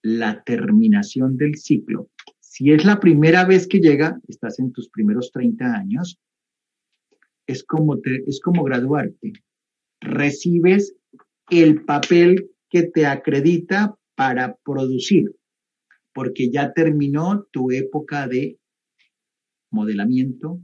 la 0.03 0.45
terminación 0.45 1.37
del 1.37 1.57
ciclo. 1.57 2.11
Si 2.57 2.73
es 2.73 2.87
la 2.87 2.99
primera 2.99 3.45
vez 3.45 3.69
que 3.69 3.81
llega, 3.81 4.19
estás 4.29 4.59
en 4.61 4.73
tus 4.73 4.89
primeros 4.89 5.31
30 5.31 5.75
años, 5.75 6.19
es 7.47 7.63
como, 7.63 7.99
es 8.27 8.41
como 8.41 8.65
graduarte. 8.65 9.35
Recibes 10.01 10.97
el 11.51 11.85
papel 11.85 12.51
que 12.71 12.85
te 12.85 13.05
acredita 13.05 13.95
para 14.15 14.57
producir, 14.65 15.37
porque 16.15 16.51
ya 16.51 16.73
terminó 16.73 17.47
tu 17.51 17.71
época 17.71 18.27
de 18.27 18.59
modelamiento, 19.71 20.59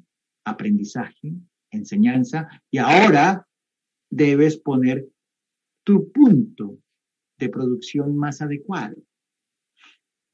aprendizaje, 0.46 1.34
enseñanza, 1.70 2.48
y 2.70 2.78
ahora 2.78 3.46
debes 4.08 4.56
poner 4.56 5.06
tu 5.84 6.10
punto 6.10 6.78
de 7.38 7.50
producción 7.50 8.16
más 8.16 8.40
adecuado. 8.40 8.96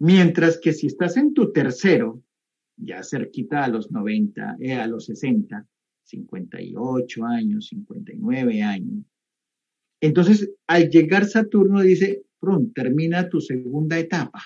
Mientras 0.01 0.59
que 0.59 0.73
si 0.73 0.87
estás 0.87 1.17
en 1.17 1.35
tu 1.35 1.53
tercero, 1.53 2.23
ya 2.77 3.03
cerquita 3.03 3.65
a 3.65 3.69
los 3.69 3.91
90, 3.91 4.57
eh, 4.61 4.75
a 4.75 4.87
los 4.87 5.07
60, 5.07 5.67
58 6.05 7.25
años, 7.25 7.67
59 7.69 8.63
años, 8.63 9.05
entonces 10.01 10.51
al 10.67 10.89
llegar 10.89 11.27
Saturno 11.27 11.81
dice, 11.81 12.23
pronto, 12.39 12.73
termina 12.75 13.29
tu 13.29 13.41
segunda 13.41 13.99
etapa. 13.99 14.43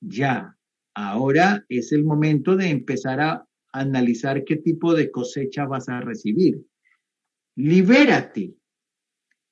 Ya, 0.00 0.56
ahora 0.94 1.64
es 1.68 1.92
el 1.92 2.04
momento 2.04 2.56
de 2.56 2.70
empezar 2.70 3.20
a 3.20 3.46
analizar 3.72 4.44
qué 4.44 4.56
tipo 4.56 4.94
de 4.94 5.10
cosecha 5.10 5.66
vas 5.66 5.88
a 5.88 6.00
recibir. 6.00 6.64
Libérate. 7.56 8.54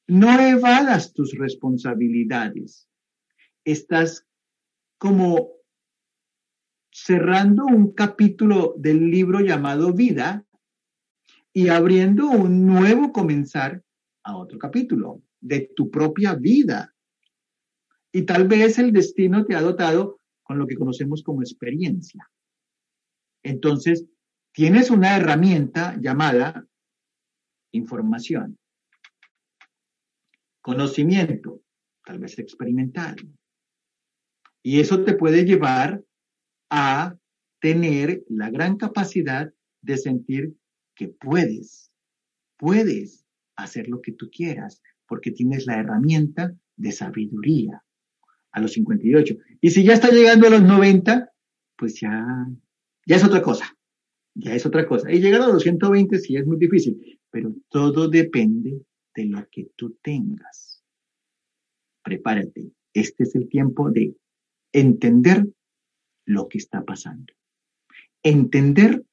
No 0.06 0.40
evadas 0.40 1.12
tus 1.12 1.38
responsabilidades. 1.38 2.88
Estás 3.64 4.26
como 5.00 5.54
cerrando 6.92 7.64
un 7.64 7.94
capítulo 7.94 8.74
del 8.76 9.10
libro 9.10 9.40
llamado 9.40 9.94
Vida 9.94 10.44
y 11.54 11.68
abriendo 11.68 12.28
un 12.28 12.66
nuevo 12.66 13.10
comenzar 13.10 13.82
a 14.24 14.36
otro 14.36 14.58
capítulo 14.58 15.22
de 15.40 15.72
tu 15.74 15.90
propia 15.90 16.34
vida. 16.34 16.94
Y 18.12 18.26
tal 18.26 18.46
vez 18.46 18.78
el 18.78 18.92
destino 18.92 19.46
te 19.46 19.56
ha 19.56 19.62
dotado 19.62 20.20
con 20.42 20.58
lo 20.58 20.66
que 20.66 20.76
conocemos 20.76 21.22
como 21.22 21.40
experiencia. 21.40 22.30
Entonces, 23.42 24.04
tienes 24.52 24.90
una 24.90 25.16
herramienta 25.16 25.96
llamada 25.98 26.66
información, 27.72 28.58
conocimiento, 30.60 31.62
tal 32.04 32.18
vez 32.18 32.38
experimental, 32.38 33.16
y 34.62 34.80
eso 34.80 35.04
te 35.04 35.14
puede 35.14 35.44
llevar 35.44 36.02
a 36.70 37.16
tener 37.60 38.24
la 38.28 38.50
gran 38.50 38.76
capacidad 38.76 39.52
de 39.82 39.96
sentir 39.96 40.54
que 40.94 41.08
puedes, 41.08 41.90
puedes 42.58 43.24
hacer 43.56 43.88
lo 43.88 44.00
que 44.00 44.12
tú 44.12 44.30
quieras, 44.30 44.82
porque 45.06 45.30
tienes 45.30 45.66
la 45.66 45.78
herramienta 45.78 46.54
de 46.76 46.92
sabiduría 46.92 47.82
a 48.52 48.60
los 48.60 48.72
58. 48.72 49.36
Y 49.60 49.70
si 49.70 49.84
ya 49.84 49.94
está 49.94 50.10
llegando 50.10 50.46
a 50.46 50.50
los 50.50 50.62
90, 50.62 51.30
pues 51.76 52.00
ya, 52.00 52.26
ya 53.06 53.16
es 53.16 53.24
otra 53.24 53.42
cosa, 53.42 53.76
ya 54.34 54.54
es 54.54 54.64
otra 54.66 54.86
cosa. 54.86 55.10
Y 55.10 55.20
llegar 55.20 55.42
a 55.42 55.48
los 55.48 55.62
120 55.62 56.18
sí 56.18 56.36
es 56.36 56.46
muy 56.46 56.58
difícil, 56.58 57.20
pero 57.30 57.54
todo 57.68 58.08
depende 58.08 58.82
de 59.14 59.24
lo 59.24 59.46
que 59.50 59.68
tú 59.76 59.98
tengas. 60.02 60.82
Prepárate. 62.02 62.72
Este 62.92 63.22
es 63.22 63.34
el 63.34 63.48
tiempo 63.48 63.90
de 63.90 64.14
entender 64.72 65.46
lo 66.26 66.48
que 66.48 66.58
está 66.58 66.84
pasando. 66.84 67.32
Entender 68.22 69.04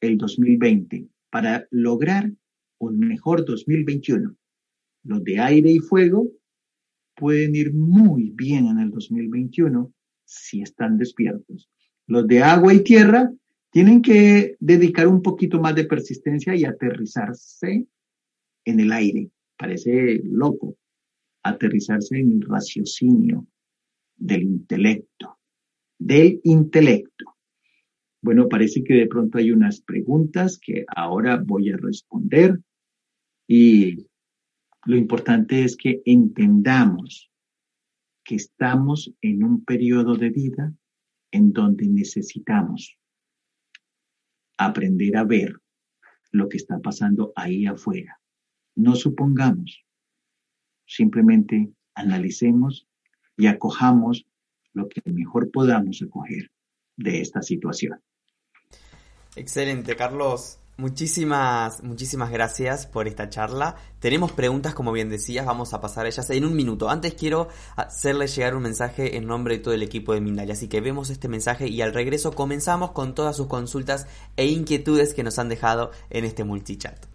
el 0.00 0.18
2020 0.18 1.08
para 1.30 1.66
lograr 1.70 2.30
un 2.78 2.98
mejor 2.98 3.44
2021. 3.44 4.36
Los 5.04 5.24
de 5.24 5.38
aire 5.38 5.70
y 5.70 5.78
fuego 5.78 6.30
pueden 7.16 7.54
ir 7.54 7.72
muy 7.72 8.30
bien 8.30 8.66
en 8.66 8.78
el 8.78 8.90
2021 8.90 9.92
si 10.24 10.62
están 10.62 10.98
despiertos. 10.98 11.70
Los 12.06 12.26
de 12.26 12.42
agua 12.42 12.74
y 12.74 12.82
tierra 12.82 13.32
tienen 13.70 14.02
que 14.02 14.56
dedicar 14.60 15.08
un 15.08 15.22
poquito 15.22 15.60
más 15.60 15.74
de 15.74 15.84
persistencia 15.84 16.54
y 16.54 16.64
aterrizarse 16.64 17.86
en 18.64 18.80
el 18.80 18.92
aire. 18.92 19.30
Parece 19.56 20.20
loco. 20.24 20.76
Aterrizarse 21.44 22.18
en 22.18 22.32
el 22.32 22.42
raciocinio, 22.42 23.46
del 24.22 24.44
intelecto, 24.44 25.40
del 25.98 26.40
intelecto. 26.44 27.36
Bueno, 28.22 28.48
parece 28.48 28.84
que 28.84 28.94
de 28.94 29.08
pronto 29.08 29.38
hay 29.38 29.50
unas 29.50 29.80
preguntas 29.80 30.58
que 30.58 30.84
ahora 30.94 31.42
voy 31.44 31.70
a 31.70 31.76
responder 31.76 32.60
y 33.48 34.06
lo 34.84 34.96
importante 34.96 35.64
es 35.64 35.76
que 35.76 36.02
entendamos 36.04 37.30
que 38.24 38.36
estamos 38.36 39.12
en 39.20 39.42
un 39.42 39.64
periodo 39.64 40.14
de 40.14 40.30
vida 40.30 40.72
en 41.32 41.52
donde 41.52 41.88
necesitamos 41.88 42.96
aprender 44.56 45.16
a 45.16 45.24
ver 45.24 45.60
lo 46.30 46.48
que 46.48 46.58
está 46.58 46.78
pasando 46.78 47.32
ahí 47.34 47.66
afuera. 47.66 48.20
No 48.76 48.94
supongamos, 48.94 49.84
simplemente 50.86 51.72
analicemos 51.94 52.86
y 53.36 53.46
acojamos 53.46 54.24
lo 54.72 54.88
que 54.88 55.02
mejor 55.10 55.50
podamos 55.50 56.02
acoger 56.02 56.50
de 56.96 57.20
esta 57.20 57.42
situación. 57.42 58.00
Excelente, 59.36 59.96
Carlos. 59.96 60.58
Muchísimas, 60.78 61.82
muchísimas 61.82 62.30
gracias 62.30 62.86
por 62.86 63.06
esta 63.06 63.28
charla. 63.28 63.76
Tenemos 64.00 64.32
preguntas, 64.32 64.74
como 64.74 64.90
bien 64.90 65.10
decías, 65.10 65.44
vamos 65.44 65.74
a 65.74 65.80
pasar 65.80 66.06
a 66.06 66.08
ellas 66.08 66.28
en 66.30 66.44
un 66.46 66.54
minuto. 66.56 66.88
Antes 66.88 67.14
quiero 67.14 67.48
hacerle 67.76 68.26
llegar 68.26 68.56
un 68.56 68.62
mensaje 68.62 69.16
en 69.16 69.26
nombre 69.26 69.58
de 69.58 69.62
todo 69.62 69.74
el 69.74 69.82
equipo 69.82 70.14
de 70.14 70.22
Mindalia, 70.22 70.54
así 70.54 70.68
que 70.68 70.80
vemos 70.80 71.10
este 71.10 71.28
mensaje 71.28 71.68
y 71.68 71.82
al 71.82 71.92
regreso 71.92 72.32
comenzamos 72.32 72.92
con 72.92 73.14
todas 73.14 73.36
sus 73.36 73.48
consultas 73.48 74.06
e 74.36 74.46
inquietudes 74.46 75.12
que 75.12 75.22
nos 75.22 75.38
han 75.38 75.50
dejado 75.50 75.90
en 76.08 76.24
este 76.24 76.42
multichat. 76.42 77.11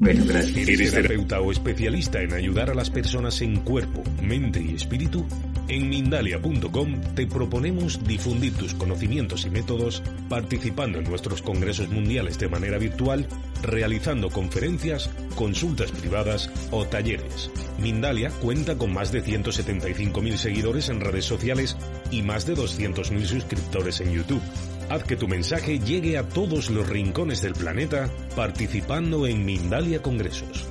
Bueno, 0.00 0.24
gracias. 0.24 0.66
¿Eres 0.66 0.92
terapeuta 0.92 1.42
o 1.42 1.52
especialista 1.52 2.22
en 2.22 2.32
ayudar 2.32 2.70
a 2.70 2.74
las 2.74 2.88
personas 2.88 3.42
en 3.42 3.60
cuerpo, 3.60 4.02
mente 4.22 4.58
y 4.58 4.74
espíritu? 4.74 5.26
En 5.68 5.90
Mindalia.com 5.90 7.02
te 7.14 7.26
proponemos 7.26 8.02
difundir 8.02 8.54
tus 8.54 8.72
conocimientos 8.72 9.44
y 9.44 9.50
métodos 9.50 10.02
participando 10.30 11.00
en 11.00 11.04
nuestros 11.04 11.42
congresos 11.42 11.90
mundiales 11.90 12.38
de 12.38 12.48
manera 12.48 12.78
virtual, 12.78 13.28
realizando 13.62 14.30
conferencias, 14.30 15.10
consultas 15.34 15.92
privadas 15.92 16.50
o 16.70 16.86
talleres. 16.86 17.50
Mindalia 17.78 18.30
cuenta 18.30 18.78
con 18.78 18.94
más 18.94 19.12
de 19.12 19.22
175.000 19.22 20.36
seguidores 20.36 20.88
en 20.88 21.02
redes 21.02 21.26
sociales 21.26 21.76
y 22.10 22.22
más 22.22 22.46
de 22.46 22.56
200.000 22.56 23.24
suscriptores 23.26 24.00
en 24.00 24.12
YouTube. 24.12 24.42
Haz 24.90 25.04
que 25.04 25.14
tu 25.14 25.28
mensaje 25.28 25.78
llegue 25.78 26.18
a 26.18 26.28
todos 26.28 26.68
los 26.68 26.88
rincones 26.88 27.40
del 27.42 27.52
planeta 27.52 28.10
participando 28.34 29.24
en 29.24 29.44
Mindalia 29.44 30.02
Congresos. 30.02 30.68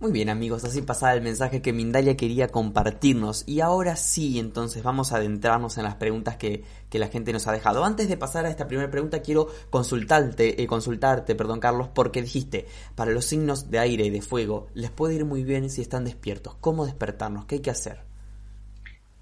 Muy 0.00 0.10
bien 0.10 0.30
amigos, 0.30 0.64
así 0.64 0.80
pasaba 0.80 1.12
el 1.12 1.20
mensaje 1.20 1.60
que 1.60 1.74
Mindalia 1.74 2.16
quería 2.16 2.48
compartirnos. 2.48 3.44
Y 3.46 3.60
ahora 3.60 3.94
sí, 3.96 4.38
entonces 4.38 4.82
vamos 4.82 5.12
a 5.12 5.16
adentrarnos 5.16 5.76
en 5.76 5.84
las 5.84 5.96
preguntas 5.96 6.38
que, 6.38 6.64
la 6.92 7.08
gente 7.08 7.34
nos 7.34 7.46
ha 7.46 7.52
dejado. 7.52 7.84
Antes 7.84 8.08
de 8.08 8.16
pasar 8.16 8.46
a 8.46 8.48
esta 8.48 8.66
primera 8.66 8.90
pregunta, 8.90 9.20
quiero 9.20 9.48
consultarte, 9.68 10.62
eh, 10.62 10.66
consultarte, 10.66 11.34
perdón 11.34 11.60
Carlos, 11.60 11.88
porque 11.92 12.22
dijiste, 12.22 12.64
para 12.94 13.10
los 13.10 13.26
signos 13.26 13.70
de 13.70 13.80
aire 13.80 14.06
y 14.06 14.10
de 14.10 14.22
fuego, 14.22 14.68
les 14.72 14.90
puede 14.90 15.16
ir 15.16 15.26
muy 15.26 15.44
bien 15.44 15.68
si 15.68 15.82
están 15.82 16.06
despiertos. 16.06 16.54
¿Cómo 16.58 16.86
despertarnos? 16.86 17.44
¿Qué 17.44 17.56
hay 17.56 17.60
que 17.60 17.70
hacer? 17.70 18.00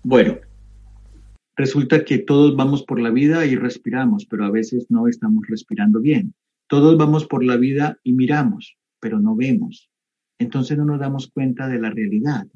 Bueno, 0.04 0.36
resulta 1.56 2.04
que 2.04 2.18
todos 2.18 2.56
vamos 2.56 2.82
por 2.82 3.00
la 3.00 3.10
vida 3.10 3.46
y 3.46 3.56
respiramos, 3.56 4.26
pero 4.26 4.44
a 4.44 4.50
veces 4.50 4.86
no 4.90 5.08
estamos 5.08 5.44
respirando 5.48 6.00
bien. 6.00 6.34
Todos 6.68 6.96
vamos 6.96 7.26
por 7.26 7.44
la 7.44 7.56
vida 7.56 7.98
y 8.02 8.12
miramos, 8.12 8.76
pero 9.00 9.20
no 9.20 9.36
vemos 9.36 9.90
entonces 10.38 10.76
no 10.76 10.84
nos 10.84 11.00
damos 11.00 11.30
cuenta 11.30 11.68
de 11.68 11.78
la 11.78 11.90
realidad. 11.90 12.46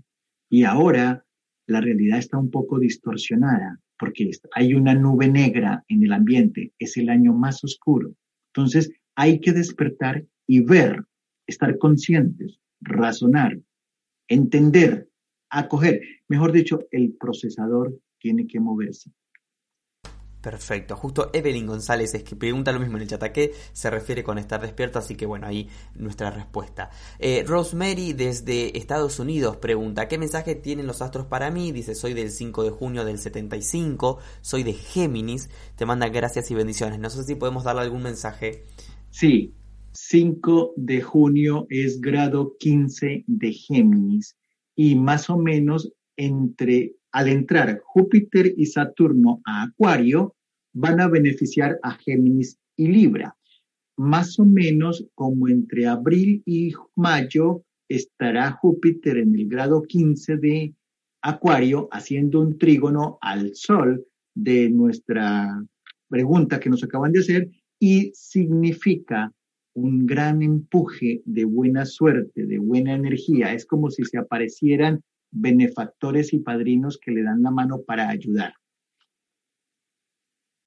Y 0.51 0.65
ahora 0.65 1.25
la 1.67 1.81
realidad 1.81 2.19
está 2.19 2.39
un 2.39 2.51
poco 2.51 2.79
distorsionada 2.79 3.81
porque 3.99 4.31
hay 4.55 4.75
una 4.75 4.95
nube 4.95 5.29
negra 5.29 5.85
en 5.89 6.05
el 6.05 6.13
ambiente, 6.13 6.73
es 6.79 6.97
el 6.97 7.09
año 7.09 7.35
más 7.35 7.65
oscuro. 7.65 8.15
Entonces 8.53 8.93
hay 9.17 9.41
que 9.41 9.53
despertar 9.53 10.25
y 10.47 10.61
ver, 10.61 11.05
estar 11.47 11.77
conscientes, 11.79 12.61
razonar, 12.81 13.59
entender, 14.29 15.09
acoger. 15.51 16.01
Mejor 16.29 16.53
dicho, 16.53 16.87
el 16.93 17.15
procesador 17.19 17.99
tiene 18.19 18.47
que 18.47 18.61
moverse. 18.61 19.11
Perfecto. 20.41 20.95
Justo 20.95 21.31
Evelyn 21.33 21.67
González 21.67 22.15
es 22.15 22.23
que 22.23 22.37
pregunta 22.37 22.71
lo 22.71 22.79
mismo 22.79 22.97
en 22.97 23.03
el 23.03 23.09
chat. 23.09 23.23
¿A 23.25 23.33
qué 23.33 23.53
se 23.73 23.91
refiere 23.91 24.23
con 24.23 24.39
estar 24.39 24.61
despierto? 24.61 24.99
Así 25.01 25.17
que 25.17 25.27
bueno, 25.27 25.47
ahí 25.49 25.69
nuestra 25.97 26.31
respuesta. 26.31 26.91
Eh, 27.19 27.45
Rosemary 27.45 28.13
desde 28.13 28.79
Estados 28.79 29.19
Unidos 29.19 29.57
pregunta, 29.57 30.07
¿qué 30.07 30.17
mensaje 30.17 30.55
tienen 30.55 30.87
los 30.87 31.03
astros 31.03 31.27
para 31.27 31.51
mí? 31.51 31.73
Dice, 31.73 31.97
soy 31.97 32.15
del 32.15 32.31
5 32.31 32.63
de 32.63 32.71
junio 32.71 33.05
del 33.05 33.19
75, 33.19 34.19
soy 34.41 34.63
de 34.63 34.75
Géminis. 34.75 35.51
Te 35.77 35.87
manda 35.87 36.09
gracias 36.09 36.51
y 36.53 36.55
bendiciones. 36.55 37.01
No 37.01 37.11
sé 37.11 37.25
si 37.25 37.35
podemos 37.35 37.65
darle 37.65 37.83
algún 37.83 38.05
mensaje. 38.05 38.65
Sí, 39.11 39.55
5 39.93 40.75
de 40.77 41.03
junio 41.03 41.67
es 41.69 42.01
grado 42.01 42.55
15 42.61 43.25
de 43.27 43.53
Géminis 43.53 44.37
y 44.77 44.95
más 44.95 45.29
o 45.31 45.37
menos 45.37 45.93
entre 46.17 46.95
al 47.13 47.29
entrar 47.29 47.81
Júpiter 47.85 48.53
y 48.57 48.67
Saturno 48.67 49.41
a 49.45 49.63
Acuario, 49.63 50.35
van 50.73 51.01
a 51.01 51.09
beneficiar 51.09 51.79
a 51.83 51.93
Géminis 51.95 52.59
y 52.77 52.89
Libra. 52.89 53.37
Más 53.97 54.39
o 54.39 54.45
menos 54.45 55.05
como 55.15 55.49
entre 55.49 55.87
abril 55.87 56.43
y 56.47 56.73
mayo 56.95 57.65
estará 57.89 58.53
Júpiter 58.53 59.19
en 59.19 59.35
el 59.35 59.49
grado 59.49 59.83
15 59.83 60.37
de 60.37 60.75
Acuario 61.23 61.89
haciendo 61.91 62.41
un 62.41 62.59
trígono 62.59 63.19
al 63.21 63.55
Sol 63.55 64.05
de 64.35 64.71
nuestra 64.71 65.65
pregunta 66.09 66.61
que 66.61 66.71
nos 66.71 66.85
acaban 66.85 67.13
de 67.13 67.21
hacer 67.21 67.51
y 67.81 68.13
significa 68.15 69.33
un 69.75 70.07
gran 70.07 70.43
empuje 70.43 71.23
de 71.25 71.45
buena 71.45 71.85
suerte, 71.87 72.47
de 72.47 72.59
buena 72.59 72.95
energía. 72.95 73.53
Es 73.53 73.67
como 73.67 73.91
si 73.91 74.05
se 74.05 74.19
aparecieran 74.19 75.03
benefactores 75.31 76.33
y 76.33 76.39
padrinos 76.39 76.99
que 76.99 77.11
le 77.11 77.23
dan 77.23 77.43
la 77.43 77.51
mano 77.51 77.83
para 77.87 78.09
ayudar. 78.09 78.55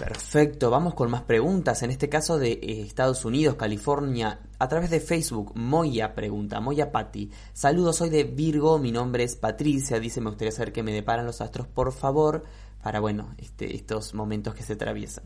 Perfecto, 0.02 0.72
vamos 0.72 0.96
con 0.96 1.12
más 1.12 1.22
preguntas. 1.22 1.84
En 1.84 1.92
este 1.92 2.10
caso 2.10 2.40
de 2.40 2.54
eh, 2.54 2.82
Estados 2.82 3.24
Unidos, 3.24 3.54
California, 3.54 4.40
a 4.58 4.68
través 4.68 4.90
de 4.90 5.00
Facebook, 5.00 5.54
Moya 5.56 6.16
pregunta, 6.16 6.60
Moya 6.60 6.92
Patti. 6.92 7.30
Saludos, 7.54 7.98
soy 7.98 8.10
de 8.10 8.24
Virgo, 8.24 8.80
mi 8.80 8.92
nombre 8.92 9.24
es 9.24 9.36
Patricia, 9.36 10.00
dice, 10.00 10.20
me 10.20 10.32
gustaría 10.32 10.52
saber 10.52 10.74
qué 10.74 10.82
me 10.82 10.92
deparan 10.92 11.28
los 11.28 11.40
astros, 11.40 11.68
por 11.68 11.92
favor, 11.94 12.46
para, 12.82 13.00
bueno, 13.00 13.36
este, 13.38 13.76
estos 13.76 14.16
momentos 14.16 14.56
que 14.56 14.64
se 14.64 14.74
atraviesan. 14.74 15.26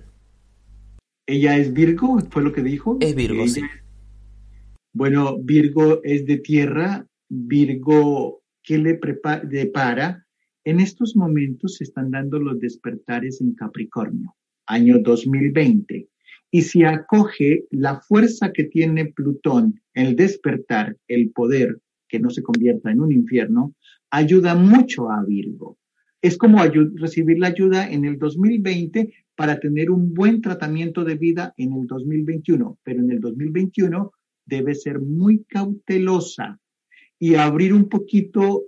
¿Ella 1.25 1.55
es 1.55 1.71
Virgo? 1.71 2.19
¿Fue 2.29 2.43
lo 2.43 2.51
que 2.51 2.61
dijo? 2.61 2.97
Es 2.99 3.15
Virgo, 3.15 3.47
sí. 3.47 3.61
Bueno, 4.93 5.37
Virgo 5.41 6.01
es 6.03 6.25
de 6.25 6.37
tierra, 6.37 7.07
Virgo 7.29 8.41
¿Qué 8.65 8.79
le 8.79 8.99
depara? 9.43 10.25
En 10.63 10.79
estos 10.79 11.15
momentos 11.15 11.75
se 11.75 11.83
están 11.83 12.09
dando 12.09 12.39
los 12.39 12.59
despertares 12.59 13.39
en 13.39 13.53
Capricornio, 13.53 14.35
año 14.65 14.97
2020. 15.03 16.09
Y 16.49 16.61
si 16.63 16.83
acoge 16.83 17.65
la 17.69 17.99
fuerza 18.01 18.51
que 18.51 18.63
tiene 18.63 19.05
Plutón, 19.05 19.79
el 19.93 20.15
despertar, 20.15 20.97
el 21.07 21.29
poder, 21.29 21.79
que 22.07 22.19
no 22.19 22.31
se 22.31 22.41
convierta 22.41 22.89
en 22.89 23.01
un 23.01 23.11
infierno, 23.11 23.75
ayuda 24.09 24.55
mucho 24.55 25.11
a 25.11 25.23
Virgo. 25.23 25.77
Es 26.23 26.35
como 26.35 26.63
recibir 26.63 27.37
la 27.37 27.49
ayuda 27.49 27.87
en 27.87 28.03
el 28.03 28.17
2020 28.17 29.13
para 29.35 29.59
tener 29.59 29.91
un 29.91 30.11
buen 30.15 30.41
tratamiento 30.41 31.03
de 31.03 31.15
vida 31.15 31.53
en 31.57 31.71
el 31.73 31.85
2021, 31.85 32.79
pero 32.81 32.99
en 33.01 33.11
el 33.11 33.19
2021 33.19 34.11
debe 34.47 34.73
ser 34.73 34.99
muy 34.99 35.43
cautelosa 35.43 36.59
y 37.19 37.35
abrir 37.35 37.73
un 37.73 37.89
poquito 37.89 38.63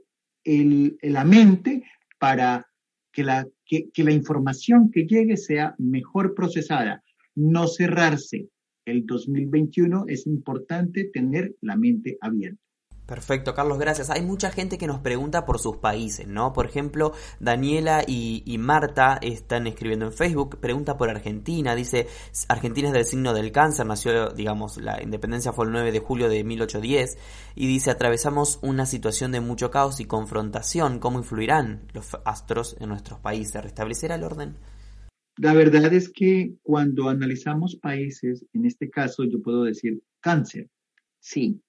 la 0.46 1.26
mente 1.26 1.84
para 2.20 2.66
que 3.12 3.24
la, 3.24 3.48
que, 3.66 3.90
que 3.92 4.04
la 4.04 4.12
información 4.12 4.90
que 4.92 5.06
llegue 5.06 5.36
sea 5.38 5.76
mejor 5.78 6.34
procesada, 6.34 7.04
no 7.36 7.68
cerrarse. 7.68 8.48
El 8.86 9.06
2021 9.06 10.06
es 10.08 10.26
importante 10.28 11.10
tener 11.12 11.56
la 11.62 11.76
mente 11.76 12.18
abierta. 12.22 12.67
Perfecto, 13.08 13.54
Carlos, 13.54 13.80
gracias. 13.80 14.10
Hay 14.10 14.22
mucha 14.22 14.52
gente 14.52 14.78
que 14.78 14.86
nos 14.86 15.00
pregunta 15.00 15.46
por 15.46 15.60
sus 15.60 15.78
países, 15.78 16.28
¿no? 16.28 16.52
Por 16.52 16.66
ejemplo, 16.66 17.14
Daniela 17.40 18.04
y, 18.06 18.44
Marta 18.60 19.18
están 19.22 19.66
escribiendo 19.66 20.08
en 20.08 20.12
Facebook, 20.12 20.60
pregunta 20.60 20.98
por 20.98 21.10
Argentina, 21.10 21.74
dice, 21.74 22.08
Argentina 22.50 22.90
es 22.90 22.94
del 22.94 23.06
signo 23.06 23.34
del 23.34 23.54
cáncer, 23.54 23.86
nació, 23.86 24.32
digamos, 24.32 24.76
la 24.76 25.02
independencia 25.02 25.54
fue 25.54 25.68
el 25.68 25.72
9 25.72 25.94
de 25.94 26.00
julio 26.00 26.28
de 26.28 26.44
1810, 26.44 27.18
y 27.56 27.68
dice, 27.68 27.92
atravesamos 27.92 28.60
una 28.62 28.86
situación 28.86 29.32
de 29.32 29.40
mucho 29.40 29.72
caos 29.72 30.02
y 30.02 30.06
confrontación, 30.06 31.00
¿cómo 31.00 31.20
influirán 31.20 31.88
los 31.94 32.18
astros 32.26 32.76
en 32.82 32.90
nuestros 32.90 33.22
países? 33.22 33.64
¿Restablecerá 33.64 34.16
el 34.16 34.26
orden? 34.26 34.58
La 35.38 35.54
verdad 35.54 35.94
es 35.94 36.10
que 36.10 36.56
cuando 36.62 37.08
analizamos 37.08 37.78
países, 37.78 38.46
en 38.52 38.66
este 38.66 38.90
caso 38.90 39.24
yo 39.24 39.42
puedo 39.42 39.64
decir 39.64 40.02
cáncer, 40.20 40.68
sí, 41.20 41.62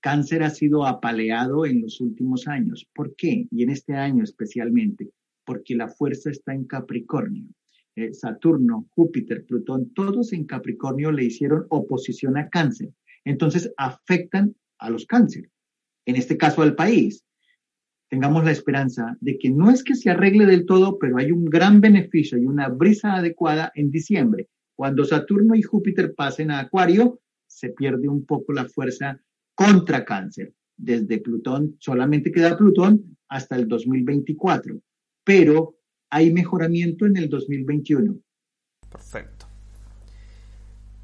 Cáncer 0.00 0.42
ha 0.42 0.50
sido 0.50 0.86
apaleado 0.86 1.66
en 1.66 1.82
los 1.82 2.00
últimos 2.00 2.46
años. 2.46 2.88
¿Por 2.94 3.14
qué? 3.16 3.46
Y 3.50 3.62
en 3.62 3.70
este 3.70 3.94
año 3.94 4.22
especialmente, 4.22 5.10
porque 5.44 5.74
la 5.74 5.88
fuerza 5.88 6.30
está 6.30 6.54
en 6.54 6.64
Capricornio. 6.64 7.48
Eh, 7.96 8.14
Saturno, 8.14 8.86
Júpiter, 8.90 9.44
Plutón, 9.44 9.92
todos 9.92 10.32
en 10.32 10.44
Capricornio 10.44 11.10
le 11.10 11.24
hicieron 11.24 11.66
oposición 11.68 12.36
a 12.36 12.48
cáncer. 12.48 12.90
Entonces 13.24 13.72
afectan 13.76 14.54
a 14.78 14.88
los 14.88 15.04
cáncer, 15.04 15.50
en 16.06 16.14
este 16.14 16.36
caso 16.36 16.62
al 16.62 16.76
país. 16.76 17.24
Tengamos 18.08 18.44
la 18.44 18.52
esperanza 18.52 19.16
de 19.20 19.36
que 19.36 19.50
no 19.50 19.70
es 19.70 19.82
que 19.82 19.96
se 19.96 20.10
arregle 20.10 20.46
del 20.46 20.64
todo, 20.64 20.98
pero 20.98 21.18
hay 21.18 21.32
un 21.32 21.44
gran 21.44 21.80
beneficio 21.80 22.38
y 22.38 22.46
una 22.46 22.68
brisa 22.68 23.16
adecuada 23.16 23.72
en 23.74 23.90
diciembre. 23.90 24.48
Cuando 24.76 25.04
Saturno 25.04 25.56
y 25.56 25.62
Júpiter 25.62 26.14
pasen 26.14 26.52
a 26.52 26.60
Acuario, 26.60 27.20
se 27.48 27.70
pierde 27.70 28.08
un 28.08 28.24
poco 28.24 28.52
la 28.52 28.66
fuerza 28.66 29.20
contra 29.58 30.04
cáncer. 30.04 30.54
Desde 30.76 31.18
Plutón, 31.18 31.74
solamente 31.80 32.30
queda 32.30 32.56
Plutón 32.56 33.18
hasta 33.28 33.56
el 33.56 33.66
2024, 33.66 34.80
pero 35.24 35.74
hay 36.08 36.32
mejoramiento 36.32 37.06
en 37.06 37.16
el 37.16 37.28
2021. 37.28 38.20
Perfecto. 38.88 39.46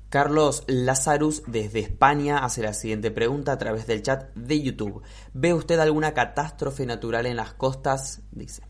Carlos 0.09 0.63
Lazarus 0.69 1.43
desde 1.49 1.81
España 1.81 2.45
hace 2.45 2.63
la 2.63 2.73
siguiente 2.73 3.11
pregunta 3.11 3.51
a 3.51 3.59
través 3.59 3.89
del 3.89 4.03
chat 4.03 4.33
de 4.37 4.63
YouTube. 4.63 5.03
¿Ve 5.33 5.53
usted 5.53 5.81
alguna 5.81 6.15
catástrofe 6.15 6.87
natural 6.87 7.27
en 7.27 7.35
las 7.35 7.55
costas? 7.55 8.23
Dice. 8.31 8.63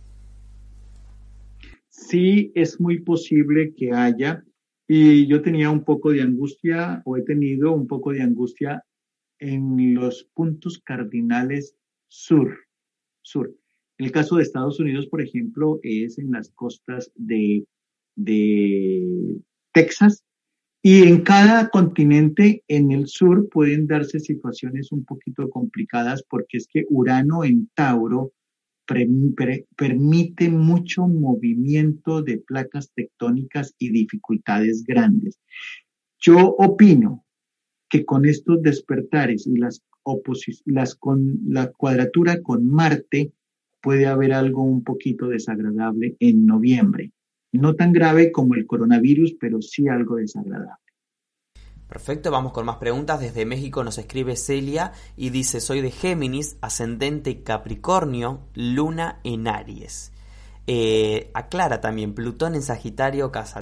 Sí, 1.90 2.52
es 2.54 2.80
muy 2.80 3.00
posible 3.00 3.74
que 3.76 3.92
haya. 3.92 4.42
Y 4.88 5.26
yo 5.26 5.42
tenía 5.42 5.68
un 5.68 5.84
poco 5.84 6.10
de 6.10 6.22
angustia, 6.22 7.02
o 7.04 7.18
he 7.18 7.22
tenido 7.22 7.72
un 7.72 7.86
poco 7.86 8.12
de 8.12 8.22
angustia 8.22 8.82
en 9.38 9.94
los 9.94 10.24
puntos 10.34 10.78
cardinales 10.78 11.76
sur, 12.08 12.56
sur. 13.22 13.54
En 13.98 14.06
el 14.06 14.12
caso 14.12 14.36
de 14.36 14.42
Estados 14.42 14.80
Unidos, 14.80 15.06
por 15.06 15.20
ejemplo, 15.20 15.78
es 15.82 16.18
en 16.18 16.32
las 16.32 16.50
costas 16.50 17.12
de, 17.14 17.64
de 18.16 19.40
Texas 19.72 20.24
y 20.82 21.04
en 21.04 21.22
cada 21.22 21.70
continente 21.70 22.62
en 22.68 22.92
el 22.92 23.06
sur 23.06 23.48
pueden 23.48 23.86
darse 23.86 24.20
situaciones 24.20 24.92
un 24.92 25.04
poquito 25.04 25.48
complicadas 25.48 26.22
porque 26.28 26.58
es 26.58 26.66
que 26.66 26.84
Urano 26.90 27.42
en 27.44 27.70
Tauro 27.74 28.32
permite 28.86 30.50
mucho 30.50 31.08
movimiento 31.08 32.22
de 32.22 32.38
placas 32.38 32.92
tectónicas 32.94 33.74
y 33.78 33.90
dificultades 33.90 34.84
grandes. 34.84 35.38
Yo 36.20 36.54
opino 36.58 37.23
que 37.94 38.04
con 38.04 38.24
estos 38.26 38.60
despertares 38.60 39.46
y 39.46 39.56
las 39.56 39.84
las 40.64 40.96
con 40.96 41.38
la 41.46 41.70
cuadratura 41.70 42.42
con 42.42 42.68
Marte 42.68 43.30
puede 43.80 44.06
haber 44.06 44.32
algo 44.32 44.64
un 44.64 44.82
poquito 44.82 45.28
desagradable 45.28 46.16
en 46.18 46.44
noviembre. 46.44 47.12
No 47.52 47.76
tan 47.76 47.92
grave 47.92 48.32
como 48.32 48.56
el 48.56 48.66
coronavirus, 48.66 49.36
pero 49.38 49.62
sí 49.62 49.86
algo 49.86 50.16
desagradable. 50.16 50.82
Perfecto, 51.88 52.32
vamos 52.32 52.52
con 52.52 52.66
más 52.66 52.78
preguntas. 52.78 53.20
Desde 53.20 53.46
México 53.46 53.84
nos 53.84 53.98
escribe 53.98 54.34
Celia 54.34 54.90
y 55.16 55.30
dice, 55.30 55.60
soy 55.60 55.80
de 55.80 55.92
Géminis, 55.92 56.56
ascendente 56.62 57.44
Capricornio, 57.44 58.40
luna 58.54 59.20
en 59.22 59.46
Aries. 59.46 60.12
Eh, 60.66 61.30
aclara 61.32 61.80
también, 61.80 62.12
Plutón 62.12 62.56
en 62.56 62.62
Sagitario, 62.62 63.30
casa 63.30 63.60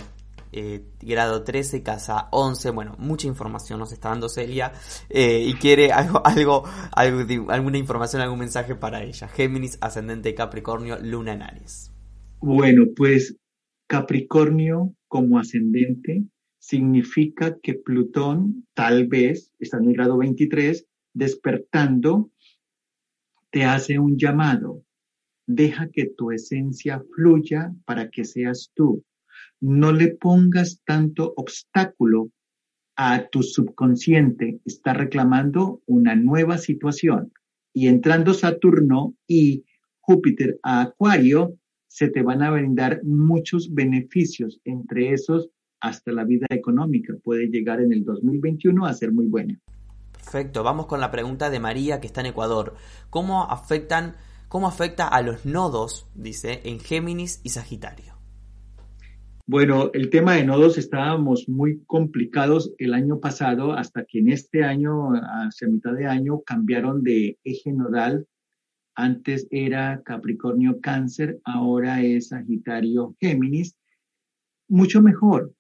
eh, 0.53 0.85
grado 1.01 1.43
13, 1.43 1.83
casa 1.83 2.29
11, 2.31 2.71
bueno, 2.71 2.95
mucha 2.99 3.27
información 3.27 3.79
nos 3.79 3.93
está 3.93 4.11
dando 4.11 4.29
Celia 4.29 4.73
eh, 5.09 5.45
y 5.47 5.55
quiere 5.55 5.93
algo, 5.93 6.23
algo, 6.25 6.65
alguna 6.93 7.79
información, 7.79 8.23
algún 8.23 8.39
mensaje 8.39 8.75
para 8.75 9.03
ella. 9.03 9.29
Géminis, 9.29 9.79
ascendente 9.81 10.35
Capricornio, 10.35 10.99
luna 11.01 11.33
en 11.33 11.43
Aries. 11.43 11.91
Bueno, 12.41 12.85
pues 12.95 13.37
Capricornio 13.87 14.95
como 15.09 15.39
ascendente 15.39 16.25
significa 16.59 17.59
que 17.63 17.75
Plutón 17.75 18.67
tal 18.75 19.07
vez 19.07 19.53
está 19.59 19.79
en 19.79 19.89
el 19.89 19.95
grado 19.95 20.19
23, 20.19 20.87
despertando, 21.13 22.31
te 23.51 23.65
hace 23.65 23.99
un 23.99 24.17
llamado. 24.17 24.83
Deja 25.47 25.89
que 25.91 26.07
tu 26.07 26.31
esencia 26.31 27.03
fluya 27.15 27.73
para 27.85 28.11
que 28.11 28.25
seas 28.25 28.71
tú. 28.75 29.05
No 29.63 29.93
le 29.93 30.09
pongas 30.09 30.81
tanto 30.85 31.35
obstáculo 31.37 32.31
a 32.97 33.29
tu 33.29 33.45
subconsciente. 33.45 34.61
Está 34.65 34.93
reclamando 34.93 35.83
una 35.87 36.17
nueva 36.17 36.59
situación. 36.59 37.33
Y 37.73 37.87
entrando 37.87 38.35
Saturno 38.35 39.15
y 39.29 39.65
Júpiter 40.01 40.59
a 40.65 40.83
Acuario, 40.83 41.55
se 41.87 42.09
te 42.09 42.23
van 42.23 42.43
a 42.43 42.51
brindar 42.51 43.05
muchos 43.05 43.73
beneficios, 43.73 44.61
entre 44.65 45.13
esos 45.13 45.51
hasta 45.81 46.11
la 46.11 46.25
vida 46.25 46.47
económica. 46.51 47.15
Puede 47.23 47.47
llegar 47.47 47.81
en 47.81 47.93
el 47.93 48.05
2021 48.05 48.85
a 48.85 48.93
ser 48.95 49.13
muy 49.13 49.27
buena. 49.27 49.61
Perfecto, 50.13 50.65
vamos 50.65 50.87
con 50.87 51.01
la 51.01 51.13
pregunta 51.13 51.51
de 51.51 51.61
María 51.61 52.01
que 52.01 52.09
está 52.09 52.21
en 52.21 52.27
Ecuador. 52.27 52.75
¿Cómo 53.11 53.45
afectan, 53.45 54.17
cómo 54.49 54.67
afecta 54.67 55.07
a 55.07 55.23
los 55.23 55.47
nodos, 55.47 56.09
dice, 56.17 56.63
en 56.65 56.81
Géminis 56.81 57.41
y 57.45 57.51
Sagitario? 57.51 58.12
Bueno, 59.47 59.91
el 59.93 60.09
tema 60.09 60.35
de 60.35 60.45
nodos 60.45 60.79
estábamos 60.79 61.49
muy 61.49 61.83
complicados 61.87 62.73
el 62.79 62.95
año 62.95 63.19
pasado 63.19 63.73
hasta 63.73 64.05
que 64.05 64.21
en 64.21 64.31
este 64.31 64.63
año, 64.63 65.11
hacia 65.15 65.67
mitad 65.67 65.95
de 65.95 66.07
año, 66.07 66.43
cambiaron 66.43 67.03
de 67.03 67.39
eje 67.43 67.73
nodal. 67.73 68.29
Antes 68.95 69.49
era 69.51 70.01
Capricornio 70.05 70.81
Cáncer, 70.81 71.41
ahora 71.45 72.03
es 72.03 72.29
Sagitario 72.29 73.17
Géminis. 73.19 73.77
Mucho 74.69 75.03
mejor, 75.03 75.53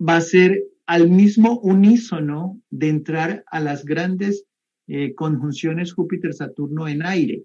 va 0.00 0.16
a 0.16 0.22
ser 0.22 0.64
al 0.86 1.10
mismo 1.10 1.60
unísono 1.60 2.60
de 2.70 2.88
entrar 2.88 3.44
a 3.48 3.60
las 3.60 3.84
grandes 3.84 4.46
eh, 4.86 5.14
conjunciones 5.14 5.92
Júpiter-Saturno 5.92 6.88
en 6.88 7.04
aire. 7.04 7.44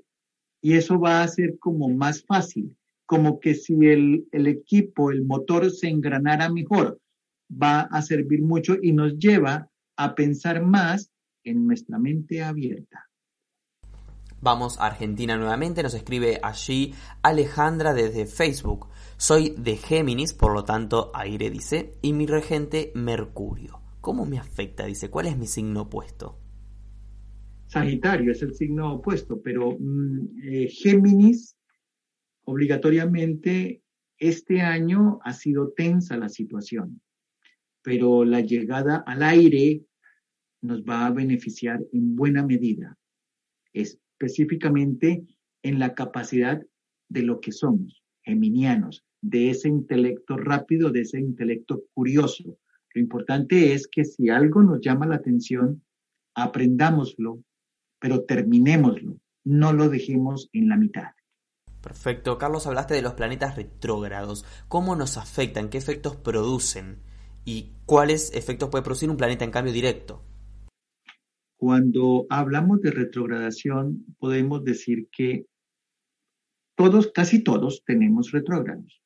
Y 0.62 0.74
eso 0.74 0.98
va 0.98 1.24
a 1.24 1.28
ser 1.28 1.60
como 1.60 1.90
más 1.90 2.24
fácil, 2.24 2.74
como 3.10 3.40
que 3.40 3.56
si 3.56 3.74
el, 3.88 4.28
el 4.32 4.46
equipo, 4.46 5.10
el 5.10 5.26
motor 5.26 5.72
se 5.72 5.88
engranara 5.88 6.48
mejor, 6.48 7.00
va 7.52 7.80
a 7.82 8.04
servir 8.04 8.44
mucho 8.44 8.76
y 8.80 8.94
nos 8.94 9.18
lleva 9.18 9.68
a 9.98 10.14
pensar 10.14 10.64
más 10.64 11.12
en 11.44 11.66
nuestra 11.66 11.98
mente 11.98 12.44
abierta. 12.44 13.10
Vamos 14.42 14.80
a 14.80 14.86
Argentina 14.86 15.38
nuevamente, 15.38 15.82
nos 15.82 15.96
escribe 15.96 16.40
allí 16.44 16.94
Alejandra 17.24 17.96
desde 17.96 18.28
Facebook. 18.28 18.86
Soy 19.18 19.56
de 19.58 19.78
Géminis, 19.78 20.36
por 20.36 20.54
lo 20.54 20.64
tanto 20.64 21.10
aire 21.16 21.50
dice, 21.50 21.94
y 22.04 22.14
mi 22.14 22.28
regente 22.28 22.92
Mercurio. 22.94 23.80
¿Cómo 24.02 24.28
me 24.28 24.38
afecta? 24.38 24.86
Dice, 24.86 25.10
¿cuál 25.10 25.26
es 25.26 25.36
mi 25.36 25.48
signo 25.48 25.82
opuesto? 25.82 26.38
Sagitario 27.66 28.34
es 28.34 28.44
el 28.44 28.54
signo 28.54 28.94
opuesto, 28.94 29.42
pero 29.42 29.76
mm, 29.80 30.28
eh, 30.44 30.68
Géminis 30.70 31.56
obligatoriamente 32.50 33.84
este 34.18 34.62
año 34.62 35.20
ha 35.24 35.34
sido 35.34 35.72
tensa 35.72 36.18
la 36.18 36.30
situación, 36.30 37.00
pero 37.84 38.26
la 38.26 38.42
llegada 38.42 39.04
al 39.06 39.22
aire 39.22 39.84
nos 40.62 40.84
va 40.84 41.06
a 41.06 41.12
beneficiar 41.12 41.80
en 41.94 42.16
buena 42.16 42.44
medida, 42.44 42.98
específicamente 43.72 45.24
en 45.62 45.78
la 45.78 45.94
capacidad 45.94 46.60
de 47.08 47.22
lo 47.22 47.40
que 47.40 47.52
somos, 47.52 48.04
geminianos, 48.24 49.06
de 49.22 49.52
ese 49.52 49.70
intelecto 49.70 50.36
rápido, 50.36 50.90
de 50.90 51.02
ese 51.02 51.20
intelecto 51.20 51.84
curioso. 51.94 52.58
Lo 52.96 53.02
importante 53.02 53.74
es 53.74 53.88
que 53.88 54.06
si 54.06 54.30
algo 54.30 54.64
nos 54.64 54.82
llama 54.82 55.06
la 55.06 55.16
atención, 55.16 55.84
aprendámoslo, 56.34 57.44
pero 58.00 58.24
terminémoslo, 58.24 59.20
no 59.44 59.72
lo 59.72 59.88
dejemos 59.88 60.50
en 60.52 60.70
la 60.70 60.78
mitad. 60.78 61.12
Perfecto. 61.82 62.38
Carlos, 62.38 62.68
hablaste 62.68 62.94
de 62.94 63.02
los 63.02 63.14
planetas 63.14 63.56
retrógrados. 63.56 64.46
¿Cómo 64.68 64.96
nos 64.96 65.18
afectan? 65.18 65.70
¿Qué 65.70 65.78
efectos 65.78 66.16
producen? 66.16 66.98
¿Y 67.46 67.72
cuáles 67.86 68.34
efectos 68.34 68.70
puede 68.70 68.84
producir 68.84 69.10
un 69.10 69.18
planeta 69.18 69.46
en 69.46 69.52
cambio 69.52 69.74
directo? 69.74 70.22
Cuando 71.58 72.26
hablamos 72.30 72.82
de 72.82 72.92
retrogradación, 72.92 74.06
podemos 74.18 74.64
decir 74.64 75.08
que 75.12 75.46
todos, 76.76 77.12
casi 77.12 77.44
todos, 77.44 77.84
tenemos 77.86 78.32
retrógrados. 78.32 79.02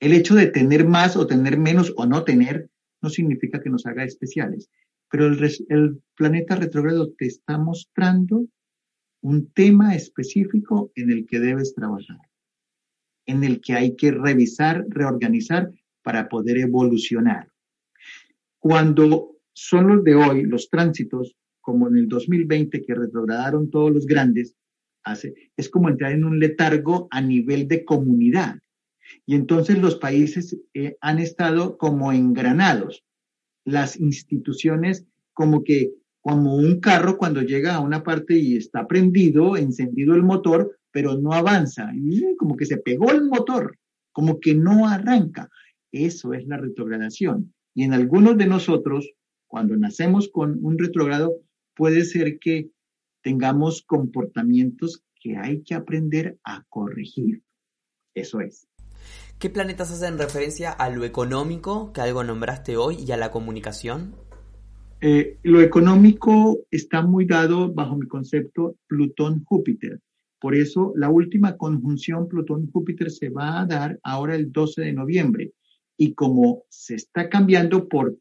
El 0.00 0.12
hecho 0.12 0.34
de 0.34 0.46
tener 0.46 0.86
más 0.86 1.16
o 1.16 1.26
tener 1.26 1.58
menos 1.58 1.92
o 1.96 2.06
no 2.06 2.24
tener 2.24 2.70
no 3.00 3.10
significa 3.10 3.60
que 3.60 3.70
nos 3.70 3.86
haga 3.86 4.04
especiales, 4.04 4.70
pero 5.10 5.26
el, 5.26 6.02
planeta 6.16 6.56
retrógrado 6.56 7.12
te 7.16 7.26
está 7.26 7.58
mostrando 7.58 8.46
un 9.20 9.50
tema 9.52 9.94
específico 9.94 10.92
en 10.94 11.10
el 11.10 11.26
que 11.26 11.40
debes 11.40 11.74
trabajar, 11.74 12.18
en 13.26 13.44
el 13.44 13.60
que 13.60 13.74
hay 13.74 13.96
que 13.96 14.12
revisar, 14.12 14.86
reorganizar 14.88 15.70
para 16.02 16.28
poder 16.28 16.58
evolucionar. 16.58 17.48
Cuando 18.58 19.36
son 19.52 19.88
los 19.88 20.04
de 20.04 20.14
hoy, 20.14 20.42
los 20.42 20.70
tránsitos, 20.70 21.36
como 21.60 21.88
en 21.88 21.96
el 21.96 22.08
2020 22.08 22.82
que 22.82 22.94
retrogradaron 22.94 23.70
todos 23.70 23.92
los 23.92 24.06
grandes, 24.06 24.54
hace, 25.04 25.34
es 25.56 25.68
como 25.68 25.88
entrar 25.88 26.12
en 26.12 26.24
un 26.24 26.38
letargo 26.38 27.08
a 27.10 27.20
nivel 27.20 27.68
de 27.68 27.84
comunidad. 27.84 28.58
Y 29.26 29.34
entonces 29.34 29.78
los 29.78 29.96
países 29.96 30.56
eh, 30.74 30.96
han 31.00 31.18
estado 31.18 31.76
como 31.78 32.12
engranados. 32.12 33.04
Las 33.64 33.98
instituciones 33.98 35.06
como 35.32 35.64
que, 35.64 35.92
como 36.28 36.56
un 36.56 36.78
carro 36.78 37.16
cuando 37.16 37.40
llega 37.40 37.74
a 37.74 37.80
una 37.80 38.02
parte 38.02 38.38
y 38.38 38.56
está 38.56 38.86
prendido, 38.86 39.56
encendido 39.56 40.14
el 40.14 40.22
motor, 40.22 40.78
pero 40.90 41.16
no 41.16 41.32
avanza. 41.32 41.90
Y 41.94 42.36
como 42.36 42.54
que 42.54 42.66
se 42.66 42.76
pegó 42.76 43.10
el 43.10 43.24
motor, 43.24 43.78
como 44.12 44.38
que 44.38 44.54
no 44.54 44.86
arranca. 44.86 45.48
Eso 45.90 46.34
es 46.34 46.46
la 46.46 46.58
retrogradación. 46.58 47.54
Y 47.74 47.84
en 47.84 47.94
algunos 47.94 48.36
de 48.36 48.46
nosotros, 48.46 49.10
cuando 49.46 49.74
nacemos 49.78 50.28
con 50.30 50.62
un 50.62 50.76
retrogrado, 50.76 51.32
puede 51.74 52.04
ser 52.04 52.38
que 52.38 52.72
tengamos 53.22 53.82
comportamientos 53.86 55.02
que 55.22 55.38
hay 55.38 55.62
que 55.62 55.76
aprender 55.76 56.38
a 56.44 56.66
corregir. 56.68 57.42
Eso 58.14 58.40
es. 58.40 58.68
¿Qué 59.38 59.48
planetas 59.48 59.90
hacen 59.90 60.18
referencia 60.18 60.72
a 60.72 60.90
lo 60.90 61.06
económico, 61.06 61.90
que 61.94 62.02
algo 62.02 62.22
nombraste 62.22 62.76
hoy, 62.76 62.96
y 62.96 63.12
a 63.12 63.16
la 63.16 63.30
comunicación? 63.30 64.27
Eh, 65.00 65.38
lo 65.44 65.60
económico 65.60 66.58
está 66.72 67.02
muy 67.02 67.24
dado 67.24 67.72
bajo 67.72 67.96
mi 67.96 68.08
concepto 68.08 68.76
Plutón-Júpiter. 68.88 70.00
Por 70.40 70.56
eso 70.56 70.92
la 70.96 71.08
última 71.08 71.56
conjunción 71.56 72.28
Plutón-Júpiter 72.28 73.10
se 73.10 73.28
va 73.28 73.60
a 73.60 73.66
dar 73.66 74.00
ahora 74.02 74.34
el 74.34 74.50
12 74.50 74.82
de 74.82 74.92
noviembre. 74.92 75.52
Y 75.96 76.14
como 76.14 76.64
se 76.68 76.96
está 76.96 77.28
cambiando 77.28 77.88
por 77.88 78.16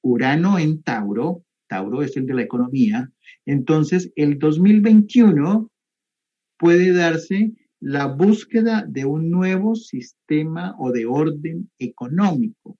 Urano 0.00 0.58
en 0.58 0.82
Tauro, 0.82 1.44
Tauro 1.66 2.02
es 2.02 2.16
el 2.16 2.26
de 2.26 2.34
la 2.34 2.42
economía, 2.42 3.10
entonces 3.46 4.10
el 4.16 4.38
2021 4.38 5.70
puede 6.58 6.92
darse 6.92 7.52
la 7.80 8.06
búsqueda 8.06 8.84
de 8.88 9.04
un 9.04 9.30
nuevo 9.30 9.74
sistema 9.74 10.74
o 10.78 10.92
de 10.92 11.04
orden 11.06 11.70
económico. 11.78 12.78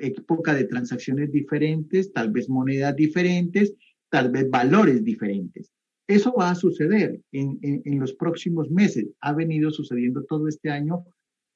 Época 0.00 0.54
de 0.54 0.64
transacciones 0.64 1.30
diferentes, 1.30 2.12
tal 2.12 2.30
vez 2.30 2.48
monedas 2.48 2.96
diferentes, 2.96 3.74
tal 4.10 4.30
vez 4.30 4.48
valores 4.50 5.04
diferentes. 5.04 5.72
Eso 6.08 6.34
va 6.38 6.50
a 6.50 6.54
suceder 6.54 7.20
en, 7.32 7.58
en, 7.62 7.98
los 7.98 8.14
próximos 8.14 8.70
meses. 8.70 9.08
Ha 9.20 9.32
venido 9.32 9.70
sucediendo 9.70 10.24
todo 10.24 10.46
este 10.46 10.70
año 10.70 11.04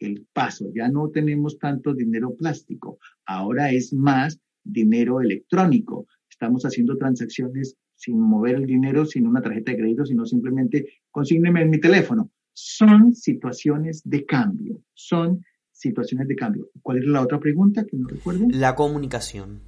el 0.01 0.27
paso. 0.33 0.67
Ya 0.75 0.89
no 0.89 1.11
tenemos 1.11 1.59
tanto 1.59 1.95
dinero 1.95 2.35
plástico. 2.35 2.99
Ahora 3.27 3.71
es 3.71 3.93
más 3.93 4.41
dinero 4.65 5.21
electrónico. 5.21 6.07
Estamos 6.29 6.65
haciendo 6.65 6.97
transacciones 6.97 7.77
sin 7.95 8.19
mover 8.19 8.57
el 8.57 8.67
dinero, 8.67 9.05
sin 9.05 9.27
una 9.27 9.43
tarjeta 9.43 9.73
de 9.73 9.79
crédito, 9.79 10.07
sino 10.07 10.25
simplemente 10.25 10.87
consígneme 11.11 11.63
en 11.63 11.71
mi 11.71 11.79
teléfono. 11.79 12.31
Son 12.53 13.15
situaciones 13.15 14.03
de 14.05 14.25
cambio. 14.25 14.81
Son 14.95 15.45
situaciones 15.81 16.29
de 16.29 16.37
cambio. 16.37 16.71
¿Cuál 16.83 16.99
es 16.99 17.07
la 17.07 17.23
otra 17.23 17.41
pregunta 17.41 17.85
que 17.85 17.97
no 17.97 18.09
recuerdo? 18.09 18.47
La 18.51 18.75
comunicación. 18.75 19.61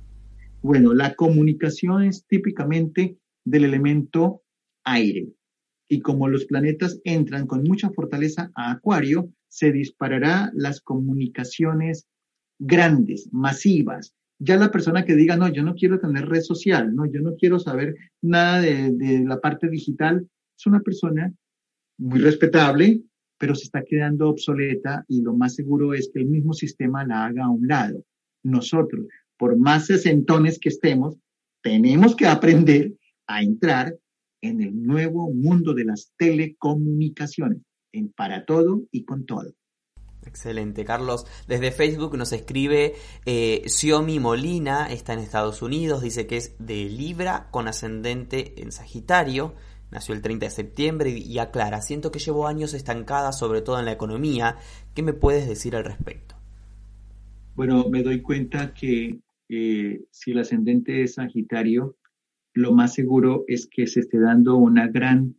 Bueno, 0.60 0.94
la 0.94 1.14
comunicación 1.14 2.04
es 2.04 2.26
típicamente 2.26 3.16
del 3.44 3.64
elemento 3.64 4.42
aire. 4.84 5.32
Y 5.88 6.00
como 6.00 6.28
los 6.28 6.44
planetas 6.44 7.00
entran 7.04 7.46
con 7.46 7.64
mucha 7.64 7.90
fortaleza 7.90 8.50
a 8.54 8.72
Acuario, 8.72 9.30
se 9.48 9.72
disparará 9.72 10.50
las 10.54 10.80
comunicaciones 10.80 12.06
grandes, 12.58 13.28
masivas. 13.32 14.14
Ya 14.38 14.56
la 14.56 14.70
persona 14.70 15.04
que 15.04 15.14
diga, 15.14 15.36
no, 15.36 15.48
yo 15.48 15.62
no 15.62 15.74
quiero 15.74 15.98
tener 15.98 16.28
red 16.28 16.40
social, 16.40 16.94
no, 16.94 17.06
yo 17.06 17.20
no 17.20 17.34
quiero 17.36 17.58
saber 17.58 17.94
nada 18.22 18.60
de, 18.60 18.92
de 18.92 19.24
la 19.24 19.40
parte 19.40 19.68
digital, 19.68 20.26
es 20.56 20.66
una 20.66 20.80
persona 20.80 21.32
muy 21.98 22.20
respetable, 22.20 23.02
pero 23.42 23.56
se 23.56 23.64
está 23.64 23.82
quedando 23.82 24.28
obsoleta 24.28 25.04
y 25.08 25.20
lo 25.20 25.34
más 25.34 25.56
seguro 25.56 25.94
es 25.94 26.08
que 26.14 26.20
el 26.20 26.26
mismo 26.26 26.52
sistema 26.52 27.04
la 27.04 27.24
haga 27.24 27.46
a 27.46 27.50
un 27.50 27.66
lado. 27.66 28.04
Nosotros, 28.44 29.06
por 29.36 29.56
más 29.56 29.86
sesentones 29.86 30.60
que 30.60 30.68
estemos, 30.68 31.16
tenemos 31.60 32.14
que 32.14 32.28
aprender 32.28 32.92
a 33.26 33.42
entrar 33.42 33.96
en 34.40 34.60
el 34.60 34.80
nuevo 34.80 35.34
mundo 35.34 35.74
de 35.74 35.86
las 35.86 36.12
telecomunicaciones, 36.16 37.58
en 37.90 38.12
para 38.12 38.44
todo 38.44 38.84
y 38.92 39.02
con 39.04 39.26
todo. 39.26 39.52
Excelente, 40.24 40.84
Carlos. 40.84 41.26
Desde 41.48 41.72
Facebook 41.72 42.16
nos 42.16 42.32
escribe 42.32 42.94
eh, 43.26 43.64
Xiomi 43.66 44.20
Molina, 44.20 44.86
está 44.86 45.14
en 45.14 45.18
Estados 45.18 45.62
Unidos, 45.62 46.02
dice 46.02 46.28
que 46.28 46.36
es 46.36 46.54
de 46.60 46.84
Libra 46.84 47.48
con 47.50 47.66
ascendente 47.66 48.62
en 48.62 48.70
Sagitario, 48.70 49.56
nació 49.92 50.14
el 50.14 50.22
30 50.22 50.46
de 50.46 50.50
septiembre 50.50 51.10
y, 51.10 51.38
aclara, 51.38 51.82
siento 51.82 52.10
que 52.10 52.18
llevo 52.18 52.48
años 52.48 52.74
estancada, 52.74 53.32
sobre 53.32 53.60
todo 53.60 53.78
en 53.78 53.84
la 53.84 53.92
economía. 53.92 54.56
¿Qué 54.94 55.02
me 55.02 55.12
puedes 55.12 55.46
decir 55.46 55.76
al 55.76 55.84
respecto? 55.84 56.34
Bueno, 57.54 57.88
me 57.90 58.02
doy 58.02 58.22
cuenta 58.22 58.72
que 58.72 59.20
eh, 59.48 60.04
si 60.10 60.30
el 60.30 60.38
ascendente 60.38 61.02
es 61.02 61.14
Sagitario, 61.14 61.96
lo 62.54 62.72
más 62.72 62.94
seguro 62.94 63.44
es 63.46 63.68
que 63.70 63.86
se 63.86 64.00
esté 64.00 64.18
dando 64.18 64.56
una 64.56 64.88
gran 64.88 65.36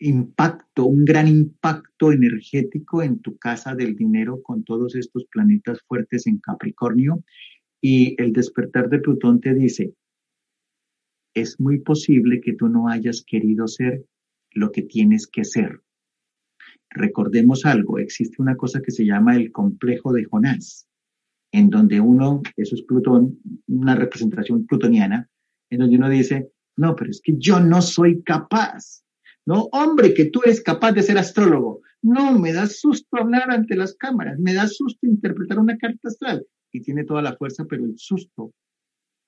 impacto, 0.00 0.86
un 0.86 1.04
gran 1.04 1.28
impacto 1.28 2.10
energético 2.10 3.02
en 3.02 3.20
tu 3.20 3.36
casa 3.36 3.74
del 3.74 3.94
dinero 3.94 4.42
con 4.42 4.64
todos 4.64 4.96
estos 4.96 5.26
planetas 5.26 5.80
fuertes 5.86 6.26
en 6.26 6.38
Capricornio. 6.38 7.22
Y 7.80 8.20
el 8.20 8.32
despertar 8.32 8.88
de 8.88 8.98
Plutón 8.98 9.40
te 9.40 9.54
dice, 9.54 9.94
es 11.34 11.60
muy 11.60 11.80
posible 11.80 12.40
que 12.40 12.54
tú 12.54 12.68
no 12.68 12.88
hayas 12.88 13.24
querido 13.26 13.68
ser 13.68 14.04
lo 14.52 14.72
que 14.72 14.82
tienes 14.82 15.26
que 15.26 15.44
ser. 15.44 15.80
Recordemos 16.90 17.64
algo, 17.64 17.98
existe 17.98 18.42
una 18.42 18.56
cosa 18.56 18.80
que 18.82 18.90
se 18.90 19.04
llama 19.04 19.36
el 19.36 19.52
complejo 19.52 20.12
de 20.12 20.24
Jonás, 20.24 20.88
en 21.52 21.70
donde 21.70 22.00
uno, 22.00 22.42
eso 22.56 22.74
es 22.74 22.82
Plutón, 22.82 23.38
una 23.68 23.94
representación 23.94 24.66
plutoniana, 24.66 25.28
en 25.70 25.78
donde 25.78 25.96
uno 25.96 26.08
dice, 26.08 26.50
no, 26.76 26.96
pero 26.96 27.10
es 27.10 27.20
que 27.22 27.36
yo 27.38 27.60
no 27.60 27.80
soy 27.82 28.22
capaz. 28.22 29.02
No, 29.46 29.68
hombre, 29.72 30.14
que 30.14 30.26
tú 30.26 30.40
eres 30.44 30.62
capaz 30.62 30.92
de 30.92 31.02
ser 31.02 31.18
astrólogo. 31.18 31.82
No, 32.02 32.38
me 32.38 32.52
da 32.52 32.66
susto 32.66 33.16
hablar 33.18 33.50
ante 33.50 33.76
las 33.76 33.94
cámaras, 33.94 34.38
me 34.38 34.54
da 34.54 34.66
susto 34.66 35.06
interpretar 35.06 35.58
una 35.58 35.76
carta 35.76 36.08
astral. 36.08 36.46
Y 36.72 36.80
tiene 36.80 37.04
toda 37.04 37.22
la 37.22 37.36
fuerza, 37.36 37.64
pero 37.68 37.84
el 37.84 37.98
susto 37.98 38.52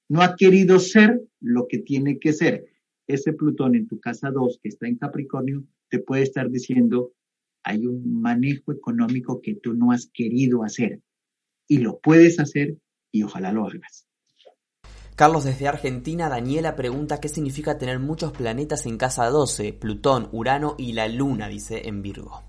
no 0.09 0.23
ha 0.23 0.37
querido 0.37 0.79
ser 0.79 1.21
lo 1.41 1.67
que 1.69 1.79
tiene 1.79 2.19
que 2.19 2.33
ser. 2.33 2.67
Ese 3.07 3.33
Plutón 3.33 3.75
en 3.75 3.87
tu 3.89 4.01
casa 4.01 4.31
2, 4.31 4.61
que 4.63 4.69
está 4.69 4.87
en 4.87 4.97
Capricornio, 4.97 5.65
te 5.89 5.99
puede 5.99 6.23
estar 6.23 6.51
diciendo, 6.51 7.13
hay 7.65 7.87
un 7.87 8.21
manejo 8.21 8.73
económico 8.73 9.41
que 9.41 9.55
tú 9.55 9.75
no 9.75 9.93
has 9.93 10.07
querido 10.13 10.65
hacer. 10.65 11.01
Y 11.69 11.79
lo 11.79 11.99
puedes 12.01 12.41
hacer 12.41 12.77
y 13.11 13.23
ojalá 13.23 13.53
lo 13.53 13.67
hagas. 13.67 14.07
Carlos 15.15 15.45
desde 15.45 15.69
Argentina, 15.69 16.29
Daniela 16.29 16.75
pregunta 16.75 17.21
qué 17.21 17.29
significa 17.29 17.79
tener 17.79 17.99
muchos 17.99 18.33
planetas 18.33 18.87
en 18.87 18.97
casa 18.97 19.27
12, 19.27 19.75
Plutón, 19.75 20.29
Urano 20.33 20.75
y 20.79 20.95
la 20.95 21.07
Luna, 21.07 21.49
dice 21.49 21.87
en 21.87 22.03
Virgo. 22.03 22.43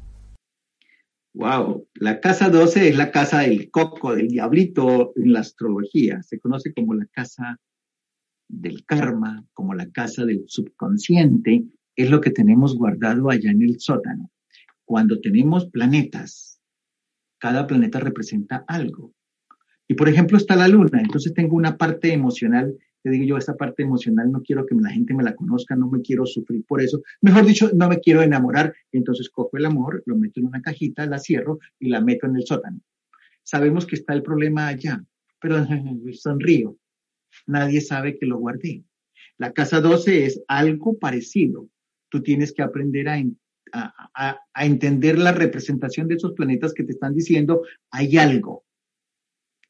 Wow, 1.34 1.88
la 2.04 2.20
casa 2.20 2.50
12 2.50 2.90
es 2.90 2.98
la 2.98 3.12
casa 3.12 3.40
del 3.40 3.72
coco, 3.72 4.14
del 4.14 4.28
diablito 4.28 5.14
en 5.16 5.32
la 5.32 5.40
astrología. 5.40 6.22
Se 6.22 6.38
conoce 6.38 6.74
como 6.74 6.94
la 6.94 7.06
casa 7.06 7.62
del 8.50 8.84
karma, 8.84 9.46
como 9.54 9.74
la 9.74 9.90
casa 9.90 10.26
del 10.26 10.44
subconsciente. 10.48 11.64
Es 11.96 12.10
lo 12.10 12.20
que 12.20 12.32
tenemos 12.32 12.76
guardado 12.76 13.30
allá 13.30 13.52
en 13.52 13.62
el 13.62 13.80
sótano. 13.80 14.30
Cuando 14.84 15.22
tenemos 15.22 15.68
planetas, 15.68 16.60
cada 17.38 17.68
planeta 17.68 18.02
representa 18.02 18.66
algo. 18.68 19.14
Y 19.88 19.94
por 19.94 20.10
ejemplo 20.10 20.36
está 20.36 20.58
la 20.58 20.68
luna, 20.68 21.00
entonces 21.00 21.34
tengo 21.34 21.56
una 21.56 21.78
parte 21.78 22.12
emocional, 22.12 22.76
te 23.04 23.10
digo 23.10 23.26
yo, 23.26 23.38
esta 23.38 23.58
parte 23.58 23.84
emocional 23.84 24.32
no 24.32 24.42
quiero 24.42 24.66
que 24.66 24.76
la 24.76 24.90
gente 24.90 25.14
me 25.14 25.24
la 25.24 25.36
conozca, 25.36 25.76
no 25.76 25.90
me 25.90 26.02
quiero 26.02 26.26
sufrir 26.26 26.64
por 26.66 26.82
eso, 26.82 27.02
mejor 27.22 27.46
dicho, 27.46 27.70
no 27.76 27.90
me 27.90 28.00
quiero 28.00 28.22
enamorar, 28.22 28.74
entonces 28.94 29.30
cojo 29.30 29.58
el 29.58 29.66
amor, 29.66 30.02
lo 30.06 30.16
meto 30.16 30.40
en 30.40 30.48
una 30.48 30.62
cajita, 30.62 31.06
la 31.06 31.20
cierro 31.20 31.60
y 31.80 31.90
la 31.90 32.00
meto 32.00 32.28
en 32.28 32.38
el 32.38 32.46
sótano. 32.46 32.80
Sabemos 33.44 33.86
que 33.86 33.96
está 33.96 34.14
el 34.14 34.24
problema 34.24 34.68
allá, 34.68 35.04
pero 35.42 35.58
sonrío, 36.14 36.78
nadie 37.46 37.82
sabe 37.82 38.18
que 38.18 38.26
lo 38.26 38.38
guardé. 38.38 38.86
La 39.38 39.52
casa 39.52 39.82
12 39.82 40.26
es 40.26 40.42
algo 40.48 40.98
parecido. 40.98 41.68
Tú 42.08 42.24
tienes 42.24 42.54
que 42.54 42.62
aprender 42.62 43.10
a, 43.10 43.22
a, 43.74 44.40
a, 44.54 44.66
entender 44.66 45.18
la 45.20 45.34
representación 45.34 46.08
de 46.08 46.16
esos 46.16 46.34
planetas 46.34 46.74
que 46.74 46.84
te 46.84 46.94
están 46.94 47.14
diciendo, 47.14 47.64
hay 47.92 48.18
algo, 48.18 48.64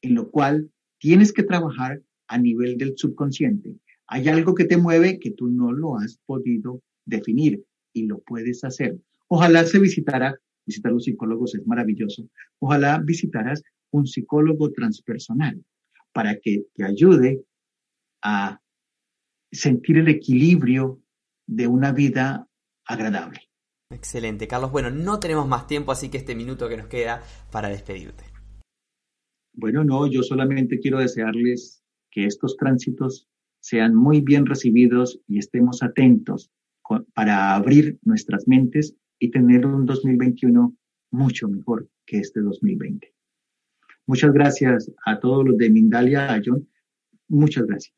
en 0.02 0.14
lo 0.14 0.30
cual 0.30 0.70
tienes 0.98 1.32
que 1.32 1.42
trabajar 1.42 2.00
a 2.34 2.38
nivel 2.38 2.76
del 2.76 2.94
subconsciente. 2.96 3.76
Hay 4.08 4.26
algo 4.28 4.56
que 4.56 4.64
te 4.64 4.76
mueve 4.76 5.20
que 5.20 5.30
tú 5.30 5.46
no 5.46 5.70
lo 5.72 5.96
has 5.96 6.18
podido 6.26 6.82
definir 7.06 7.64
y 7.92 8.06
lo 8.06 8.18
puedes 8.22 8.64
hacer. 8.64 8.98
Ojalá 9.28 9.64
se 9.64 9.78
visitara, 9.78 10.34
visitar 10.66 10.90
los 10.90 11.04
psicólogos 11.04 11.54
es 11.54 11.64
maravilloso, 11.64 12.28
ojalá 12.58 12.98
visitaras 12.98 13.62
un 13.92 14.08
psicólogo 14.08 14.72
transpersonal 14.72 15.64
para 16.12 16.36
que 16.40 16.64
te 16.74 16.84
ayude 16.84 17.44
a 18.22 18.60
sentir 19.52 19.98
el 19.98 20.08
equilibrio 20.08 21.00
de 21.46 21.68
una 21.68 21.92
vida 21.92 22.48
agradable. 22.84 23.42
Excelente, 23.90 24.48
Carlos. 24.48 24.72
Bueno, 24.72 24.90
no 24.90 25.20
tenemos 25.20 25.46
más 25.46 25.68
tiempo, 25.68 25.92
así 25.92 26.08
que 26.08 26.18
este 26.18 26.34
minuto 26.34 26.68
que 26.68 26.78
nos 26.78 26.88
queda 26.88 27.22
para 27.52 27.68
despedirte. 27.68 28.24
Bueno, 29.52 29.84
no, 29.84 30.10
yo 30.10 30.24
solamente 30.24 30.80
quiero 30.80 30.98
desearles 30.98 31.83
que 32.14 32.26
estos 32.26 32.56
tránsitos 32.56 33.28
sean 33.60 33.94
muy 33.94 34.20
bien 34.20 34.46
recibidos 34.46 35.20
y 35.26 35.38
estemos 35.38 35.82
atentos 35.82 36.50
para 37.12 37.54
abrir 37.54 37.98
nuestras 38.02 38.46
mentes 38.46 38.94
y 39.18 39.30
tener 39.30 39.66
un 39.66 39.84
2021 39.84 40.76
mucho 41.10 41.48
mejor 41.48 41.88
que 42.06 42.18
este 42.18 42.40
2020. 42.40 43.12
Muchas 44.06 44.32
gracias 44.32 44.92
a 45.04 45.18
todos 45.18 45.44
los 45.46 45.56
de 45.56 45.70
Mindalia, 45.70 46.32
a 46.32 46.40
John. 46.44 46.68
Muchas 47.28 47.66
gracias. 47.66 47.94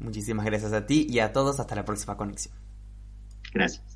Muchísimas 0.00 0.44
gracias 0.44 0.72
a 0.72 0.84
ti 0.84 1.06
y 1.08 1.20
a 1.20 1.32
todos. 1.32 1.60
Hasta 1.60 1.76
la 1.76 1.84
próxima 1.84 2.16
conexión. 2.16 2.54
Gracias. 3.54 3.95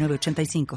906985. 0.07 0.67